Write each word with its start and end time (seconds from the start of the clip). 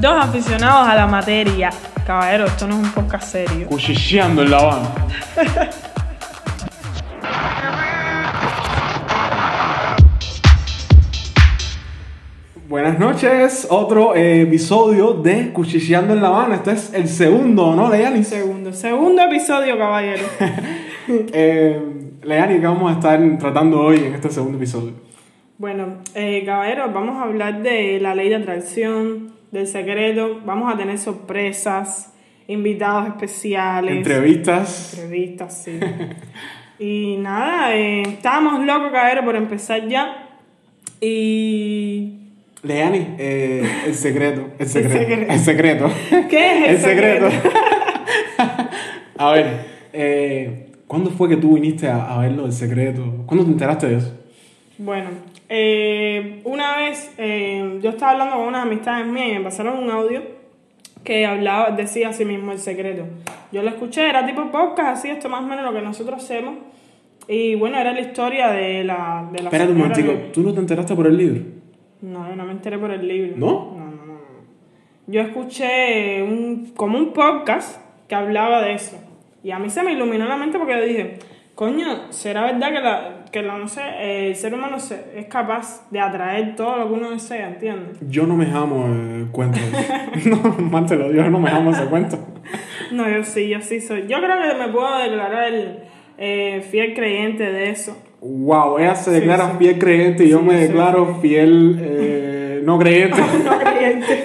Dos 0.00 0.12
aficionados 0.12 0.88
a 0.88 0.94
la 0.94 1.08
materia. 1.08 1.70
Caballero, 2.06 2.44
esto 2.44 2.68
no 2.68 2.80
es 2.80 2.86
un 2.86 2.92
podcast 2.92 3.32
serio. 3.32 3.66
Cuchicheando 3.66 4.42
en 4.42 4.50
la 4.52 4.62
banda. 4.62 4.94
Buenas 12.68 12.96
noches, 13.00 13.66
otro 13.70 14.14
eh, 14.14 14.42
episodio 14.42 15.14
de 15.14 15.52
Cuchicheando 15.52 16.14
en 16.14 16.22
La 16.22 16.28
Habana. 16.28 16.54
Este 16.54 16.70
es 16.70 16.94
el 16.94 17.08
segundo, 17.08 17.74
¿no, 17.74 17.90
Leani? 17.90 18.22
Segundo, 18.22 18.72
segundo 18.72 19.22
episodio, 19.22 19.76
caballero. 19.76 20.22
eh, 21.08 21.82
Leani, 22.22 22.60
¿qué 22.60 22.66
vamos 22.66 22.92
a 22.92 22.94
estar 22.94 23.20
tratando 23.40 23.80
hoy 23.80 23.96
en 23.96 24.14
este 24.14 24.30
segundo 24.30 24.58
episodio? 24.58 24.92
Bueno, 25.58 25.98
eh, 26.14 26.44
caballero, 26.46 26.92
vamos 26.94 27.16
a 27.16 27.22
hablar 27.22 27.62
de 27.62 27.98
la 27.98 28.14
ley 28.14 28.28
de 28.28 28.36
atracción, 28.36 29.37
del 29.50 29.66
secreto. 29.66 30.40
Vamos 30.44 30.72
a 30.72 30.76
tener 30.76 30.98
sorpresas, 30.98 32.12
invitados 32.46 33.08
especiales. 33.08 33.96
Entrevistas. 33.96 34.94
Entrevistas, 34.94 35.64
sí. 35.64 35.78
y 36.78 37.16
nada, 37.18 37.74
eh, 37.74 38.02
estábamos 38.02 38.64
locos, 38.64 38.92
caballero, 38.92 39.24
por 39.24 39.36
empezar 39.36 39.86
ya. 39.88 40.28
Y 41.00 42.18
Leani, 42.62 43.14
eh, 43.18 43.68
el 43.86 43.94
secreto. 43.94 44.48
El 44.58 44.68
secreto. 44.68 45.32
El 45.32 45.38
secreto. 45.38 45.90
¿Qué 46.28 46.64
es 46.64 46.70
el 46.70 46.78
secreto? 46.80 47.30
secreto? 47.30 47.58
a 49.18 49.32
ver, 49.32 49.46
eh, 49.92 50.72
¿cuándo 50.86 51.10
fue 51.10 51.28
que 51.28 51.36
tú 51.36 51.54
viniste 51.54 51.88
a, 51.88 52.14
a 52.14 52.20
ver 52.20 52.32
lo 52.32 52.42
del 52.42 52.52
secreto? 52.52 53.24
¿Cuándo 53.26 53.44
te 53.44 53.52
enteraste 53.52 53.88
de 53.88 53.96
eso? 53.98 54.12
Bueno, 54.78 55.10
eh, 55.48 56.40
una 56.44 56.76
vez 56.76 57.12
eh, 57.18 57.78
yo 57.82 57.90
estaba 57.90 58.12
hablando 58.12 58.36
con 58.36 58.46
unas 58.46 58.62
amistades 58.62 59.06
mías 59.06 59.28
y 59.28 59.32
me 59.34 59.40
pasaron 59.40 59.82
un 59.82 59.90
audio 59.90 60.22
que 61.02 61.26
hablaba, 61.26 61.70
decía 61.72 62.10
así 62.10 62.24
mismo 62.24 62.52
el 62.52 62.58
secreto. 62.58 63.04
Yo 63.50 63.62
lo 63.62 63.70
escuché, 63.70 64.08
era 64.08 64.24
tipo 64.26 64.50
podcast, 64.50 64.98
así, 64.98 65.10
esto 65.10 65.28
más 65.28 65.42
o 65.42 65.46
menos 65.46 65.64
lo 65.64 65.72
que 65.72 65.80
nosotros 65.84 66.22
hacemos. 66.22 66.56
Y 67.26 67.56
bueno, 67.56 67.78
era 67.78 67.92
la 67.92 68.00
historia 68.00 68.48
de 68.48 68.84
la... 68.84 69.28
De 69.32 69.42
la 69.42 69.50
Espérate 69.50 69.72
un 69.72 69.92
que- 69.92 70.30
¿tú 70.32 70.42
no 70.42 70.52
te 70.54 70.60
enteraste 70.60 70.94
por 70.94 71.06
el 71.06 71.16
libro? 71.16 71.42
No, 72.00 72.28
yo 72.28 72.36
no 72.36 72.44
me 72.44 72.52
enteré 72.52 72.78
por 72.78 72.90
el 72.90 73.06
libro. 73.06 73.36
¿No? 73.36 73.74
No, 73.76 73.84
no, 73.90 74.04
no. 74.06 74.18
Yo 75.08 75.20
escuché 75.20 76.22
un, 76.22 76.72
como 76.76 76.98
un 76.98 77.12
podcast 77.12 77.80
que 78.06 78.14
hablaba 78.14 78.62
de 78.62 78.74
eso. 78.74 78.96
Y 79.42 79.50
a 79.50 79.58
mí 79.58 79.68
se 79.70 79.82
me 79.82 79.92
iluminó 79.92 80.26
la 80.26 80.36
mente 80.36 80.58
porque 80.58 80.74
yo 80.74 80.82
dije, 80.82 81.18
coño, 81.54 82.10
¿será 82.12 82.42
verdad 82.42 82.68
que, 82.72 82.80
la, 82.80 83.17
que 83.30 83.42
la, 83.42 83.58
no 83.58 83.68
sé, 83.68 83.82
el 84.28 84.36
ser 84.36 84.54
humano 84.54 84.78
se- 84.80 85.04
es 85.16 85.26
capaz 85.26 85.88
de 85.90 86.00
atraer 86.00 86.56
todo 86.56 86.76
lo 86.78 86.88
que 86.88 86.94
uno 86.94 87.10
desea, 87.10 87.48
¿entiendes? 87.48 87.98
Yo 88.08 88.26
no 88.26 88.36
me 88.36 88.46
amo 88.50 88.86
el 88.86 89.28
cuento. 89.32 89.58
no, 90.26 90.36
mal 90.70 90.86
te 90.86 90.96
lo 90.96 91.10
digo, 91.10 91.22
yo 91.24 91.30
no 91.30 91.38
me 91.40 91.50
amo 91.50 91.70
ese 91.70 91.84
cuento. 91.86 92.18
No, 92.92 93.08
yo 93.08 93.24
sí, 93.24 93.48
yo 93.48 93.60
sí 93.60 93.80
soy. 93.80 94.06
Yo 94.08 94.18
creo 94.18 94.36
que 94.40 94.58
me 94.58 94.68
puedo 94.72 94.98
declarar 94.98 95.52
eh, 96.18 96.66
fiel 96.70 96.94
creyente 96.94 97.44
de 97.52 97.70
eso. 97.70 97.96
Wow, 98.20 98.78
ella 98.78 98.94
se 98.94 99.10
declara 99.12 99.52
sí. 99.52 99.56
fiel 99.58 99.78
creyente 99.78 100.24
y 100.24 100.30
yo 100.30 100.40
me 100.42 100.54
declaro 100.54 101.16
fiel 101.20 101.78
eh, 101.80 102.60
no 102.64 102.78
creyente. 102.78 103.20
no 103.44 103.58
creyente. 103.58 104.24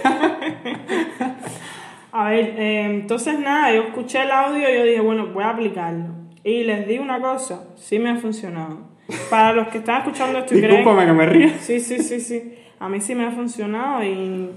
A 2.12 2.30
ver, 2.30 2.46
eh, 2.58 2.86
entonces 2.86 3.40
nada, 3.40 3.74
yo 3.74 3.84
escuché 3.84 4.22
el 4.22 4.32
audio 4.32 4.70
y 4.70 4.76
yo 4.78 4.84
dije, 4.84 5.02
bueno, 5.02 5.28
voy 5.34 5.44
a 5.44 5.50
aplicarlo. 5.50 6.06
Y 6.44 6.64
les 6.64 6.88
digo 6.88 7.04
una 7.04 7.20
cosa, 7.20 7.68
sí 7.76 7.98
me 8.00 8.10
ha 8.12 8.16
funcionado. 8.18 8.93
Para 9.30 9.54
los 9.54 9.68
que 9.68 9.80
están 9.80 10.02
escuchando 10.02 10.40
esto. 10.40 10.56
Discúlpame 10.56 11.06
que 11.06 11.14
me 11.14 11.26
ríe. 11.26 11.50
Sí, 11.60 11.80
sí, 11.80 12.00
sí, 12.00 12.20
sí. 12.20 12.54
A 12.80 12.90
mí 12.90 13.00
sí 13.02 13.16
me 13.16 13.26
ha 13.26 13.32
funcionado 13.32 14.04
y 14.04 14.50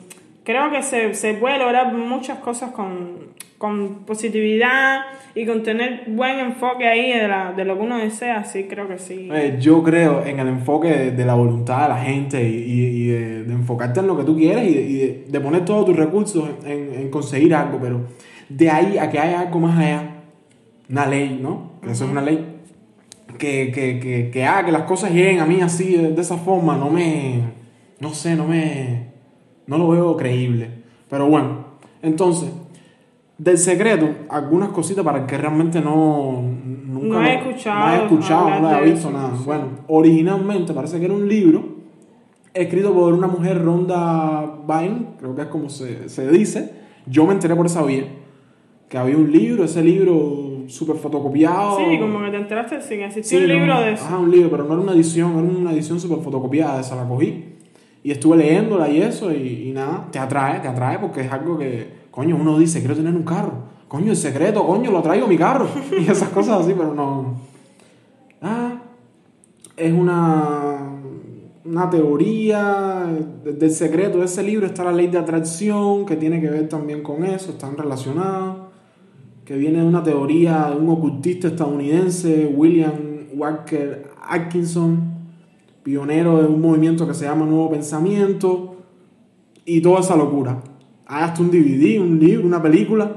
creo 0.45 0.71
que 0.71 0.83
se, 0.83 1.15
se 1.15 1.35
puede 1.35 1.59
lograr 1.59 1.93
muchas 1.93 2.39
cosas 2.39 2.71
con, 2.73 3.19
con 3.59 4.05
positividad 4.07 5.03
y 5.35 5.45
con 5.47 5.63
tener 5.63 6.05
buen 6.09 6.39
enfoque 6.39 6.87
ahí 6.87 7.13
de, 7.13 7.29
la, 7.29 7.53
de 7.53 7.65
lo 7.65 7.77
que 7.77 7.83
uno 7.83 7.99
desea, 7.99 8.45
sí, 8.45 8.65
creo 8.69 8.89
que 8.89 8.99
sí. 8.99 9.29
Eh, 9.33 9.59
yo 9.61 9.83
creo 9.83 10.25
en 10.25 10.39
el 10.41 10.49
enfoque 10.49 10.89
de, 10.89 11.11
de 11.11 11.25
la 11.25 11.35
voluntad 11.35 11.83
de 11.83 11.89
la 11.89 11.99
gente 11.99 12.43
y, 12.49 12.55
y- 12.55 13.07
de, 13.09 13.45
de 13.45 13.53
enfocarte 13.53 14.01
en 14.01 14.07
lo 14.07 14.17
que 14.17 14.25
tú 14.25 14.37
quieres 14.37 14.69
y 14.69 14.75
de, 14.75 14.81
y 14.83 15.25
de- 15.31 15.41
poner 15.41 15.65
todos 15.65 15.85
tus 15.87 15.97
recursos 15.97 16.49
en, 16.65 16.93
en 16.95 17.11
conseguir 17.11 17.55
algo, 17.55 17.79
pero 17.81 18.01
de 18.49 18.71
ahí 18.71 18.97
a 18.99 19.11
que 19.11 19.19
haya 19.19 19.41
algo 19.41 19.59
más 19.61 19.79
allá, 19.79 20.03
una 20.89 21.07
ley, 21.07 21.39
¿no? 21.43 21.73
Que 21.83 21.91
eso 21.91 22.05
es 22.05 22.11
una 22.11 22.23
ley, 22.23 22.56
que, 23.39 23.71
que, 23.73 23.99
que, 24.01 24.31
que 24.33 24.45
haga 24.45 24.67
que 24.67 24.73
las 24.73 24.83
cosas 24.83 25.11
lleguen 25.13 25.41
a 25.41 25.47
mí 25.47 25.61
así, 25.61 25.97
de, 25.97 26.13
de 26.13 26.21
esa 26.21 26.37
forma, 26.39 26.77
no 26.77 26.91
me, 26.91 27.41
no 28.01 28.15
sé, 28.15 28.35
no 28.37 28.47
me, 28.47 29.09
no 29.67 29.79
lo 29.79 29.89
veo 29.89 30.17
creíble. 30.17 30.71
Pero 31.11 31.29
bueno, 31.29 31.65
entonces, 32.03 32.51
del 33.39 33.59
secreto, 33.59 34.09
algunas 34.29 34.71
cositas 34.71 35.05
para 35.05 35.21
el 35.21 35.27
que 35.27 35.37
realmente 35.37 35.81
no, 35.81 36.43
nunca 36.43 37.19
No 37.21 37.27
he 37.27 37.35
lo- 37.35 37.41
escuchado 37.51 37.87
no 37.87 37.93
he 37.93 38.05
escuchado, 38.05 38.61
no 38.61 38.79
he 38.79 38.85
visto 38.91 39.11
nada. 39.11 39.31
Bueno, 39.45 39.65
originalmente 39.89 40.73
parece 40.73 40.99
que 40.99 41.05
era 41.05 41.15
un 41.15 41.29
libro 41.29 41.77
escrito 42.55 42.95
por 42.95 43.13
una 43.13 43.27
mujer, 43.27 43.63
Ronda 43.63 44.61
Byrne, 44.67 45.09
creo 45.19 45.35
que 45.37 45.43
es 45.43 45.49
como 45.49 45.69
se, 45.69 46.09
se 46.09 46.27
dice. 46.31 46.73
Yo 47.07 47.27
me 47.27 47.35
enteré 47.35 47.55
por 47.55 47.67
esa 47.67 47.83
vía, 47.83 48.07
que 48.89 48.97
había 48.99 49.17
un 49.17 49.31
libro, 49.31 49.63
ese 49.65 49.83
libro 49.85 50.56
súper 50.69 50.97
fotocopiado. 50.97 51.79
Sí, 51.79 51.99
como 51.99 52.21
que 52.23 52.31
te 52.31 52.37
enteraste 52.37 52.81
sin 52.83 53.01
existir 53.03 53.39
Sí, 53.39 53.45
un 53.45 53.49
no, 53.51 53.55
libro 53.59 53.81
de 53.81 53.93
eso. 53.93 54.05
Ajá, 54.05 54.19
un 54.19 54.31
libro, 54.31 54.51
pero 54.51 54.65
no 54.65 54.73
era 54.75 54.83
una 54.83 54.93
edición, 54.93 55.33
era 55.33 55.59
una 55.59 55.73
edición 55.73 55.99
súper 56.01 56.19
fotocopiada, 56.19 56.81
esa 56.81 56.97
la 56.97 57.07
cogí. 57.09 57.45
Y 58.03 58.11
estuve 58.13 58.37
leyéndola 58.37 58.89
y 58.89 59.03
eso, 59.03 59.33
y, 59.33 59.69
y 59.69 59.73
nada, 59.73 60.07
te 60.13 60.19
atrae, 60.19 60.61
te 60.61 60.69
atrae 60.69 60.99
porque 60.99 61.23
es 61.23 61.33
algo 61.33 61.59
que, 61.59 61.89
coño, 62.11 62.37
uno 62.37 62.59
dice, 62.59 62.79
quiero 62.81 62.95
tener 62.95 63.15
un 63.15 63.25
carro. 63.25 63.53
Coño, 63.89 64.11
el 64.11 64.17
secreto, 64.17 64.65
coño, 64.67 64.91
lo 64.91 65.03
traigo 65.03 65.27
mi 65.27 65.37
carro. 65.37 65.69
Y 66.01 66.11
esas 66.11 66.29
cosas 66.31 66.61
así, 66.63 66.75
pero 66.77 66.95
no. 66.95 67.35
Ah, 68.43 68.83
es 69.77 69.93
una, 69.93 70.79
una 71.65 71.91
teoría 71.91 73.07
de- 73.45 73.53
del 73.53 73.71
secreto 73.71 74.19
de 74.19 74.25
ese 74.27 74.43
libro. 74.43 74.67
Está 74.67 74.85
la 74.85 74.93
ley 74.93 75.07
de 75.09 75.19
atracción, 75.19 76.07
que 76.07 76.17
tiene 76.17 76.41
que 76.41 76.49
ver 76.49 76.69
también 76.69 77.03
con 77.03 77.25
eso, 77.25 77.51
están 77.53 77.77
relacionados. 77.77 78.66
Que 79.47 79.57
viene 79.57 79.79
de 79.79 79.87
una 79.87 80.03
teoría 80.03 80.71
de 80.71 80.77
un 80.77 80.91
ocultista 80.91 81.49
estadounidense, 81.49 82.53
William 82.53 82.93
Walker 83.33 84.11
Atkinson, 84.21 85.01
pionero 85.83 86.43
de 86.43 86.49
un 86.49 86.61
movimiento 86.61 87.07
que 87.07 87.15
se 87.15 87.27
llama 87.27 87.47
Nuevo 87.47 87.71
Pensamiento, 87.71 88.77
y 89.65 89.81
toda 89.81 90.01
esa 90.01 90.17
locura. 90.17 90.61
Hay 91.07 91.23
hasta 91.23 91.43
un 91.43 91.51
DVD, 91.53 92.01
un 92.01 92.19
libro, 92.19 92.45
una 92.45 92.61
película, 92.61 93.13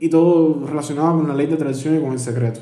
y 0.00 0.08
todo 0.08 0.66
relacionado 0.66 1.18
con 1.18 1.28
la 1.28 1.34
ley 1.34 1.46
de 1.46 1.54
atracción 1.54 1.96
y 1.96 2.00
con 2.00 2.12
el 2.12 2.18
secreto. 2.18 2.60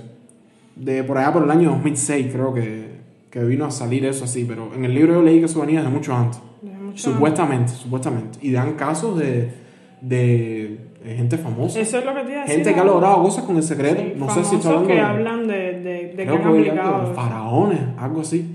De 0.75 1.05
por 1.05 1.17
allá 1.17 1.33
por 1.33 1.45
el 1.45 1.51
año 1.53 1.71
2006 1.71 2.33
creo 2.33 2.53
que, 2.53 2.99
que 3.31 3.45
vino 3.45 3.65
a 3.65 3.71
salir 3.71 4.05
eso 4.07 4.25
así, 4.25 4.45
pero 4.45 4.75
en 4.75 4.85
el 4.85 4.93
libro 4.93 5.15
yo 5.15 5.23
leí 5.23 5.39
que 5.39 5.47
eso 5.47 5.61
venía 5.61 5.81
desde 5.81 5.95
mucho 5.95 6.15
antes. 6.17 6.41
Desde 6.63 6.79
mucho 6.79 7.13
Supuestamente, 7.13 7.73
supuestamente. 7.73 8.41
Y 8.43 8.51
dan 8.51 8.75
casos 8.75 9.17
de, 9.17 9.64
de, 10.09 10.79
gente 11.05 11.39
famosa. 11.39 11.81
Eso 11.81 11.99
es 11.99 12.05
lo 12.05 12.15
que 12.15 12.21
te 12.23 12.33
iba 12.33 12.41
a 12.41 12.45
decir. 12.45 12.57
Gente 12.57 12.75
que 12.75 12.81
ha 12.81 12.85
logrado 12.85 13.23
cosas 13.23 13.45
con 13.45 13.57
el 13.57 13.63
secreto. 13.63 14.01
Sí, 14.03 14.13
no 14.17 14.29
sé 14.31 14.45
si 14.45 14.57
está 14.57 14.69
famosos 14.71 14.89
hablando 14.89 14.89
que 14.89 14.95
de, 14.95 15.01
hablan 15.01 15.47
de, 15.49 15.55
de, 15.81 16.15
de 16.15 16.25
creo 16.27 16.43
que 16.43 16.49
aplicado. 16.49 17.15
faraones, 17.15 17.81
algo 17.99 18.21
así. 18.21 18.51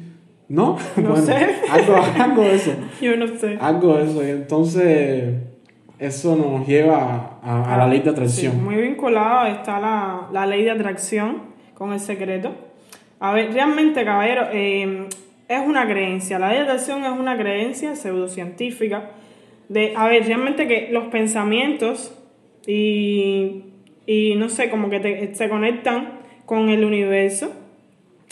¿No? 0.47 0.77
No 0.97 1.15
sé. 1.15 1.35
Algo, 1.69 1.95
algo 2.19 2.41
de 2.41 2.55
eso. 2.55 2.71
Yo 3.01 3.15
no 3.17 3.27
sé. 3.27 3.57
Algo 3.61 3.97
de 3.97 4.03
eso. 4.05 4.23
Y 4.23 4.29
entonces, 4.31 5.35
eso 5.99 6.35
nos 6.35 6.67
lleva 6.67 7.39
a, 7.43 7.75
a 7.75 7.77
la 7.77 7.87
ley 7.87 7.99
de 7.99 8.05
Sí, 8.05 8.09
atracción. 8.09 8.63
muy 8.63 8.75
vinculado 8.75 9.45
está 9.47 9.79
la, 9.79 10.27
la 10.31 10.45
ley 10.47 10.63
de 10.63 10.71
atracción 10.71 11.43
con 11.75 11.93
el 11.93 11.99
secreto. 11.99 12.51
A 13.19 13.33
ver, 13.33 13.53
realmente, 13.53 14.03
caballero, 14.05 14.47
eh, 14.51 15.07
es 15.47 15.67
una 15.67 15.85
creencia. 15.85 16.39
La 16.39 16.47
ley 16.49 16.57
de 16.57 16.63
atracción 16.63 17.03
es 17.03 17.11
una 17.11 17.37
creencia 17.37 17.95
pseudocientífica. 17.95 19.11
De, 19.69 19.93
a 19.95 20.07
ver, 20.07 20.25
realmente 20.25 20.67
que 20.67 20.89
los 20.91 21.05
pensamientos 21.05 22.13
y, 22.67 23.63
y 24.05 24.35
no 24.35 24.49
sé, 24.49 24.69
como 24.69 24.89
que 24.89 24.99
te- 24.99 25.35
se 25.35 25.47
conectan 25.47 26.19
con 26.45 26.69
el 26.69 26.83
universo 26.83 27.53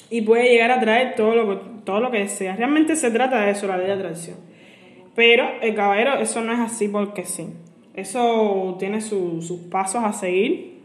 y 0.10 0.22
puede 0.22 0.50
llegar 0.50 0.72
a 0.72 0.80
traer 0.80 1.16
todo 1.16 1.36
lo 1.36 1.78
todo 1.88 2.02
lo 2.02 2.12
que 2.12 2.20
deseas. 2.20 2.58
Realmente 2.58 2.98
se 2.98 3.12
trata 3.12 3.40
de 3.46 3.52
eso, 3.52 3.66
la 3.66 3.78
ley 3.78 3.88
de 3.88 3.94
atracción. 3.94 4.36
Pero, 5.16 5.48
el 5.62 5.74
caballero, 5.74 6.16
eso 6.20 6.42
no 6.44 6.52
es 6.52 6.60
así 6.60 6.90
porque 6.90 7.24
sí. 7.24 7.48
Eso 7.96 8.76
tiene 8.78 9.00
su- 9.00 9.42
sus 9.42 9.62
pasos 9.62 10.04
a 10.04 10.12
seguir. 10.12 10.80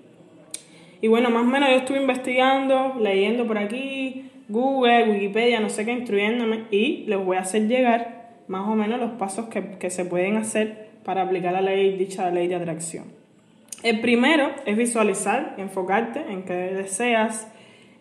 Y 1.01 1.09
bueno, 1.09 1.29
más 1.31 1.43
o 1.43 1.47
menos 1.47 1.71
yo 1.71 1.77
estuve 1.79 2.01
investigando, 2.01 2.95
leyendo 3.01 3.47
por 3.49 3.59
aquí, 3.59 4.31
Google, 4.49 5.11
Wikipedia, 5.11 5.59
no 5.59 5.69
sé 5.69 5.85
qué, 5.85 5.91
instruyéndome. 5.93 6.67
Y 6.71 7.05
les 7.09 7.19
voy 7.19 7.37
a 7.37 7.41
hacer 7.41 7.67
llegar 7.67 8.22
más 8.53 8.69
o 8.69 8.75
menos 8.75 9.01
los 9.01 9.13
pasos 9.13 9.47
que, 9.49 9.79
que 9.81 9.89
se 9.91 10.05
pueden 10.05 10.37
hacer 10.37 10.91
para 11.05 11.23
aplicar 11.23 11.53
la 11.55 11.63
ley, 11.63 11.97
dicha 11.97 12.31
ley 12.31 12.47
de 12.49 12.57
atracción. 12.57 13.05
El 13.83 14.01
primero 14.01 14.51
es 14.67 14.77
visualizar, 14.77 15.55
enfocarte 15.57 16.21
en 16.31 16.43
que 16.45 16.53
deseas. 16.53 17.49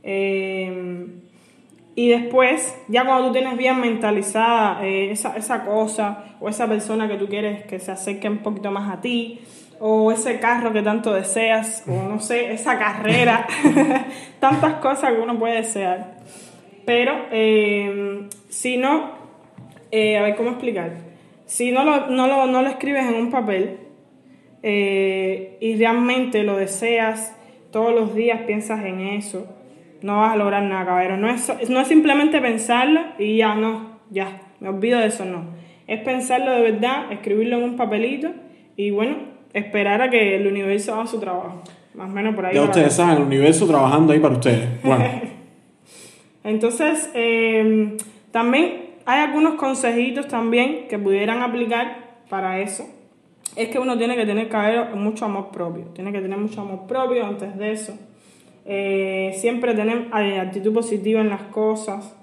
eh, 0.04 1.08
Y 1.96 2.10
después, 2.10 2.76
ya 2.88 3.06
cuando 3.06 3.28
tú 3.28 3.34
tienes 3.34 3.58
bien 3.58 3.80
mentalizada 3.80 4.86
eh, 4.86 5.12
esa, 5.12 5.36
esa 5.38 5.66
cosa 5.66 6.06
o 6.40 6.48
esa 6.50 6.68
persona 6.68 7.08
que 7.08 7.18
tú 7.18 7.28
quieres 7.28 7.64
que 7.66 7.80
se 7.80 7.92
acerque 7.92 8.30
un 8.30 8.40
poquito 8.40 8.72
más 8.72 8.90
a 8.92 9.02
ti, 9.02 9.40
o 9.80 10.12
ese 10.12 10.40
carro 10.40 10.72
que 10.72 10.84
tanto 10.84 11.12
deseas, 11.14 11.84
o 11.88 12.08
no 12.08 12.20
sé, 12.20 12.54
esa 12.54 12.78
carrera, 12.78 13.48
tantas 14.40 14.76
cosas 14.76 15.14
que 15.14 15.20
uno 15.20 15.38
puede 15.40 15.56
desear. 15.56 16.18
Pero 16.86 17.14
eh, 17.32 18.28
si 18.50 18.78
no, 18.78 19.21
eh, 19.92 20.18
a 20.18 20.24
ver 20.24 20.36
cómo 20.36 20.52
explicar, 20.52 20.94
si 21.46 21.72
no 21.72 21.84
lo, 21.84 22.08
no 22.08 22.28
lo, 22.28 22.48
no 22.48 22.62
lo 22.62 22.70
escribes 22.70 23.06
en 23.06 23.16
un 23.16 23.30
papel 23.30 23.78
eh, 24.64 25.58
y 25.60 25.76
realmente 25.76 26.44
lo 26.44 26.56
deseas, 26.56 27.36
todos 27.72 27.94
los 27.94 28.16
días 28.16 28.42
piensas 28.44 28.86
en 28.86 29.02
eso, 29.02 29.48
no 30.02 30.20
vas 30.20 30.34
a 30.34 30.36
lograr 30.36 30.64
nada, 30.64 30.86
caballero. 30.86 31.18
No 31.18 31.30
es, 31.30 31.70
no 31.70 31.80
es 31.82 31.88
simplemente 31.88 32.40
pensarlo 32.42 33.02
y 33.20 33.38
ya 33.38 33.56
no, 33.56 34.00
ya, 34.10 34.42
me 34.60 34.70
olvido 34.70 35.00
de 35.00 35.08
eso, 35.08 35.26
no. 35.26 35.44
Es 35.88 36.02
pensarlo 36.02 36.52
de 36.52 36.62
verdad, 36.72 37.12
escribirlo 37.12 37.58
en 37.58 37.64
un 37.64 37.76
papelito 37.76 38.30
y 38.78 38.92
bueno, 38.92 39.18
esperar 39.54 40.02
a 40.02 40.10
que 40.10 40.36
el 40.36 40.48
universo 40.48 40.94
haga 40.94 41.08
su 41.08 41.20
trabajo. 41.20 41.64
Más 41.94 42.10
o 42.10 42.14
menos 42.14 42.34
por 42.36 42.46
ahí. 42.46 42.56
Ya 42.56 42.64
ustedes 42.64 42.94
saben, 42.94 43.18
el 43.18 43.24
universo 43.24 43.68
trabajando 43.68 44.14
ahí 44.14 44.20
para 44.20 44.36
ustedes. 44.36 44.82
Bueno, 44.84 45.04
Entonces, 46.44 47.12
eh, 47.14 47.98
también 48.32 48.91
hay 49.12 49.26
algunos 49.26 49.56
consejitos 49.56 50.30
también 50.30 50.88
que 50.88 50.98
pudieran 50.98 51.42
aplicar 51.42 52.22
para 52.30 52.62
eso. 52.62 52.88
Es 53.58 53.68
que 53.68 53.78
uno 53.78 53.98
tiene 53.98 54.16
que 54.16 54.26
tener 54.26 54.48
caballero, 54.48 54.96
mucho 54.96 55.26
amor 55.26 55.52
propio. 55.52 55.84
Tiene 55.94 56.14
que 56.14 56.22
tener 56.22 56.38
mucho 56.38 56.62
amor 56.62 56.88
propio 56.88 57.26
antes 57.26 57.58
de 57.58 57.74
eso. 57.74 58.00
Eh, 58.66 59.36
siempre 59.36 59.74
tener 59.74 60.08
eh, 60.18 60.40
actitud 60.40 60.74
positiva 60.74 61.20
en 61.20 61.28
las 61.28 61.42
cosas. 61.42 62.16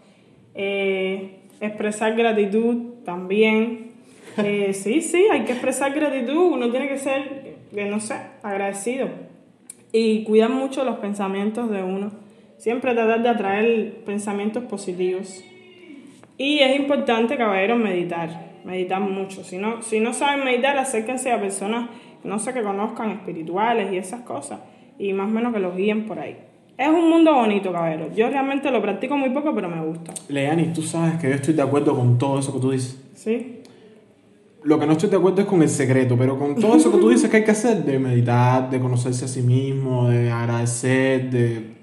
Eh, 0.55 1.40
expresar 1.61 2.17
gratitud 2.17 3.05
también. 3.05 3.90
Eh, 4.38 4.73
sí, 4.73 5.02
sí, 5.02 5.26
hay 5.31 5.44
que 5.44 5.52
expresar 5.52 5.93
gratitud. 5.93 6.52
Uno 6.52 6.70
tiene 6.70 6.88
que 6.88 6.96
ser, 6.96 7.56
no 7.70 8.00
sé, 8.00 8.14
agradecido. 8.43 9.11
Y 9.93 10.25
cuidar 10.25 10.49
mucho 10.49 10.85
los 10.85 10.96
pensamientos 11.00 11.70
de 11.70 11.82
uno. 11.82 12.12
Siempre 12.56 12.94
tratar 12.94 13.23
de 13.23 13.29
atraer 13.29 14.05
pensamientos 14.06 14.64
positivos. 14.64 15.44
Y 16.38 16.61
es 16.61 16.79
importante, 16.79 17.37
caballeros, 17.37 17.79
meditar. 17.79 18.49
Meditar 18.64 19.00
mucho. 19.00 19.43
Si 19.43 19.58
no, 19.58 19.82
si 19.82 19.99
no 19.99 20.14
saben 20.14 20.44
meditar, 20.44 20.79
acérquense 20.79 21.32
a 21.32 21.40
personas, 21.40 21.90
no 22.23 22.38
sé, 22.38 22.55
que 22.55 22.62
conozcan 22.62 23.11
espirituales 23.11 23.93
y 23.93 23.96
esas 23.96 24.20
cosas. 24.23 24.61
Y 24.99 25.12
más 25.12 25.29
o 25.29 25.31
menos 25.31 25.52
que 25.52 25.58
los 25.58 25.76
guíen 25.76 26.06
por 26.06 26.19
ahí. 26.20 26.37
Es 26.76 26.88
un 26.88 27.11
mundo 27.11 27.35
bonito, 27.35 27.73
caballeros. 27.73 28.14
Yo 28.14 28.31
realmente 28.31 28.70
lo 28.70 28.81
practico 28.81 29.17
muy 29.17 29.31
poco, 29.31 29.52
pero 29.52 29.69
me 29.69 29.85
gusta. 29.85 30.14
Leani, 30.29 30.67
tú 30.73 30.81
sabes 30.82 31.20
que 31.20 31.29
yo 31.29 31.35
estoy 31.35 31.55
de 31.55 31.62
acuerdo 31.62 31.96
con 31.96 32.19
todo 32.19 32.38
eso 32.38 32.55
que 32.55 32.61
tú 32.61 32.70
dices. 32.70 33.02
¿Sí? 33.14 33.62
Lo 34.62 34.79
que 34.79 34.87
no 34.87 34.93
estoy 34.93 35.11
de 35.11 35.17
acuerdo 35.17 35.40
es 35.40 35.46
con 35.49 35.61
el 35.61 35.69
secreto, 35.69 36.17
pero 36.17 36.38
con 36.38 36.55
todo 36.55 36.76
eso 36.76 36.93
que 36.93 36.99
tú 36.99 37.08
dices 37.11 37.29
que 37.29 37.38
hay 37.38 37.44
que 37.44 37.50
hacer, 37.50 37.85
de 37.85 37.99
meditar, 37.99 38.70
de 38.70 38.79
conocerse 38.79 39.25
a 39.25 39.29
sí 39.29 39.43
mismo, 39.43 40.08
de 40.08 40.31
agradecer, 40.31 41.31
de... 41.31 41.77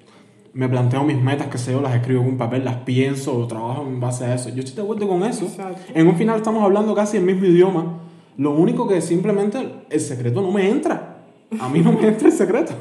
Me 0.56 0.70
planteo 0.70 1.04
mis 1.04 1.22
metas, 1.22 1.48
que 1.48 1.58
sé 1.58 1.74
yo, 1.74 1.82
las 1.82 1.94
escribo 1.94 2.22
en 2.22 2.30
un 2.30 2.38
papel, 2.38 2.64
las 2.64 2.78
pienso 2.78 3.38
o 3.38 3.46
trabajo 3.46 3.82
en 3.82 4.00
base 4.00 4.24
a 4.24 4.36
eso. 4.36 4.48
Yo 4.48 4.62
estoy 4.62 4.76
de 4.78 4.82
acuerdo 4.84 5.06
con 5.10 5.24
eso. 5.26 5.44
Exacto. 5.44 5.82
En 5.94 6.08
un 6.08 6.16
final 6.16 6.38
estamos 6.38 6.64
hablando 6.64 6.96
casi 6.96 7.18
el 7.18 7.24
mismo 7.24 7.46
idioma. 7.46 8.00
Lo 8.38 8.52
único 8.52 8.88
que 8.88 9.02
simplemente 9.02 9.58
el 9.90 10.00
secreto 10.00 10.42
no 10.42 10.52
me 10.52 10.70
entra. 10.70 11.18
A 11.60 11.68
mí 11.68 11.82
no 11.82 11.92
me 11.92 12.08
entra 12.08 12.30
el 12.30 12.34
secreto. 12.34 12.72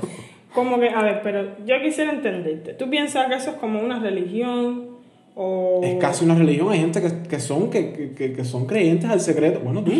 Como 0.54 0.78
que, 0.78 0.88
a 0.88 1.02
ver, 1.02 1.20
pero 1.24 1.56
yo 1.66 1.74
quisiera 1.82 2.12
entenderte. 2.12 2.74
¿Tú 2.74 2.88
piensas 2.88 3.26
que 3.26 3.34
eso 3.34 3.50
es 3.50 3.56
como 3.56 3.80
una 3.80 3.98
religión? 3.98 4.90
O... 5.34 5.80
Es 5.82 5.96
casi 5.96 6.24
una 6.24 6.36
religión. 6.36 6.70
Hay 6.70 6.78
gente 6.78 7.02
que, 7.02 7.28
que 7.28 7.40
son, 7.40 7.70
que, 7.70 8.14
que, 8.16 8.34
que 8.34 8.44
son 8.44 8.66
creyentes 8.66 9.10
al 9.10 9.20
secreto. 9.20 9.58
Bueno, 9.64 9.82
tú. 9.82 9.90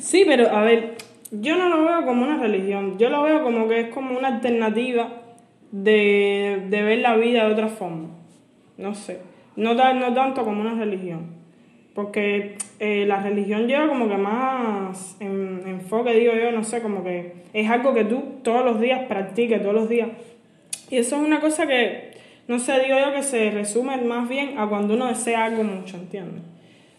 Sí, 0.00 0.24
pero 0.26 0.54
a 0.54 0.64
ver, 0.64 0.96
yo 1.30 1.56
no 1.56 1.70
lo 1.70 1.82
veo 1.82 2.04
como 2.04 2.24
una 2.24 2.36
religión. 2.36 2.98
Yo 2.98 3.08
lo 3.08 3.22
veo 3.22 3.42
como 3.42 3.66
que 3.68 3.80
es 3.80 3.88
como 3.88 4.18
una 4.18 4.28
alternativa 4.28 5.17
de, 5.70 6.66
de 6.68 6.82
ver 6.82 6.98
la 6.98 7.16
vida 7.16 7.46
de 7.46 7.52
otra 7.52 7.68
forma. 7.68 8.08
No 8.76 8.94
sé. 8.94 9.20
No, 9.56 9.74
no 9.74 10.14
tanto 10.14 10.44
como 10.44 10.60
una 10.60 10.74
religión. 10.74 11.38
Porque 11.94 12.56
eh, 12.78 13.04
la 13.06 13.20
religión 13.20 13.66
lleva 13.66 13.88
como 13.88 14.08
que 14.08 14.16
más 14.16 15.16
en, 15.18 15.62
enfoque, 15.66 16.14
digo 16.14 16.32
yo, 16.32 16.52
no 16.52 16.62
sé, 16.62 16.80
como 16.80 17.02
que 17.02 17.32
es 17.52 17.68
algo 17.68 17.92
que 17.92 18.04
tú 18.04 18.22
todos 18.44 18.64
los 18.64 18.80
días 18.80 19.06
practiques, 19.08 19.60
todos 19.60 19.74
los 19.74 19.88
días. 19.88 20.08
Y 20.90 20.98
eso 20.98 21.16
es 21.16 21.22
una 21.22 21.40
cosa 21.40 21.66
que, 21.66 22.12
no 22.46 22.60
sé, 22.60 22.80
digo 22.84 22.96
yo 22.98 23.12
que 23.12 23.24
se 23.24 23.50
resume 23.50 23.96
más 23.96 24.28
bien 24.28 24.58
a 24.58 24.68
cuando 24.68 24.94
uno 24.94 25.06
desea 25.06 25.46
algo 25.46 25.64
mucho, 25.64 25.96
¿entiendes? 25.96 26.42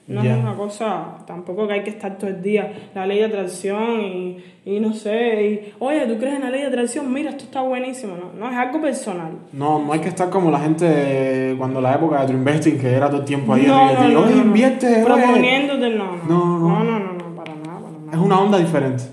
No 0.09 0.23
Ya. 0.23 0.35
es 0.37 0.43
una 0.43 0.55
cosa, 0.55 1.17
tampoco 1.27 1.67
que 1.67 1.73
hay 1.75 1.83
que 1.83 1.91
estar 1.91 2.17
todo 2.17 2.29
el 2.31 2.41
día, 2.41 2.89
la 2.95 3.05
ley 3.05 3.19
de 3.19 3.25
atracción 3.25 4.01
y, 4.01 4.43
y 4.65 4.79
no 4.79 4.91
sé, 4.91 5.43
y, 5.43 5.73
oye, 5.77 6.07
¿tú 6.07 6.17
crees 6.17 6.33
en 6.35 6.41
la 6.41 6.49
ley 6.49 6.61
de 6.61 6.67
atracción? 6.67 7.13
Mira, 7.13 7.29
esto 7.29 7.43
está 7.43 7.61
buenísimo, 7.61 8.15
no, 8.17 8.31
no, 8.39 8.49
es 8.51 8.57
algo 8.57 8.81
personal. 8.81 9.33
No, 9.53 9.77
no 9.85 9.93
hay 9.93 9.99
que 9.99 10.09
estar 10.09 10.31
como 10.31 10.49
la 10.49 10.59
gente 10.59 11.53
cuando 11.59 11.79
la 11.79 11.93
época 11.93 12.21
de 12.21 12.25
True 12.25 12.39
Investing, 12.39 12.79
que 12.79 12.91
era 12.91 13.07
todo 13.07 13.19
el 13.19 13.25
tiempo 13.25 13.53
ahí 13.53 13.65
no, 13.67 13.93
no, 13.93 14.07
no, 14.09 14.25
no, 14.25 14.31
invierte. 14.31 15.03
Proponiéndote, 15.05 15.89
no, 15.91 16.15
no, 16.17 16.23
No, 16.27 16.45
no. 16.59 16.69
no, 16.69 16.83
no, 16.83 16.99
no, 16.99 17.13
no, 17.13 17.35
para 17.35 17.53
nada, 17.55 17.79
para 17.79 17.91
nada. 17.99 18.11
Es 18.11 18.17
una 18.17 18.39
onda 18.39 18.57
diferente. 18.57 19.03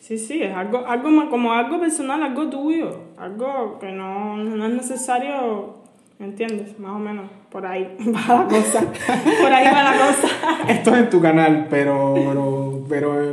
Sí, 0.00 0.18
sí, 0.18 0.42
es 0.42 0.54
algo, 0.54 0.86
algo 0.86 1.08
más- 1.08 1.28
como 1.30 1.50
algo 1.54 1.80
personal, 1.80 2.22
algo 2.22 2.50
tuyo, 2.50 2.90
algo 3.16 3.78
que 3.80 3.90
no, 3.90 4.36
no 4.36 4.66
es 4.66 4.72
necesario, 4.74 5.76
¿me 6.24 6.30
entiendes? 6.30 6.78
Más 6.78 6.92
o 6.92 6.98
menos, 6.98 7.26
por 7.50 7.66
ahí 7.66 7.96
va 8.06 8.44
la 8.44 8.48
cosa, 8.48 8.80
por 8.80 9.52
ahí 9.52 9.64
va 9.66 9.82
la 9.82 9.92
cosa. 9.92 10.28
Esto 10.72 10.94
es 10.94 11.00
en 11.02 11.10
tu 11.10 11.20
canal, 11.20 11.66
pero, 11.68 12.14
pero, 12.14 12.84
pero, 12.88 13.32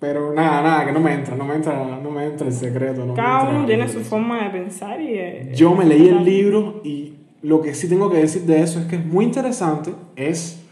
pero 0.00 0.32
nada, 0.32 0.62
nada, 0.62 0.86
que 0.86 0.92
no 0.92 1.00
me 1.00 1.12
entra, 1.12 1.36
no 1.36 1.44
me 1.44 1.54
entra, 1.56 1.98
no 2.02 2.10
me 2.10 2.24
entra 2.24 2.46
el 2.46 2.52
secreto. 2.54 3.04
No 3.04 3.12
Cada 3.12 3.50
uno 3.50 3.66
tiene 3.66 3.86
su 3.88 4.00
forma 4.00 4.42
de 4.44 4.50
pensar 4.50 4.98
y... 5.02 5.08
eh, 5.18 5.52
Yo 5.54 5.74
me 5.74 5.84
leí 5.84 6.08
el 6.08 6.24
libro 6.24 6.80
y 6.82 7.12
lo 7.42 7.60
que 7.60 7.74
sí 7.74 7.90
tengo 7.90 8.10
que 8.10 8.16
decir 8.18 8.42
de 8.42 8.62
eso 8.62 8.78
es 8.80 8.86
que 8.86 8.96
es 8.96 9.04
muy 9.04 9.26
interesante, 9.26 9.92
es, 10.16 10.62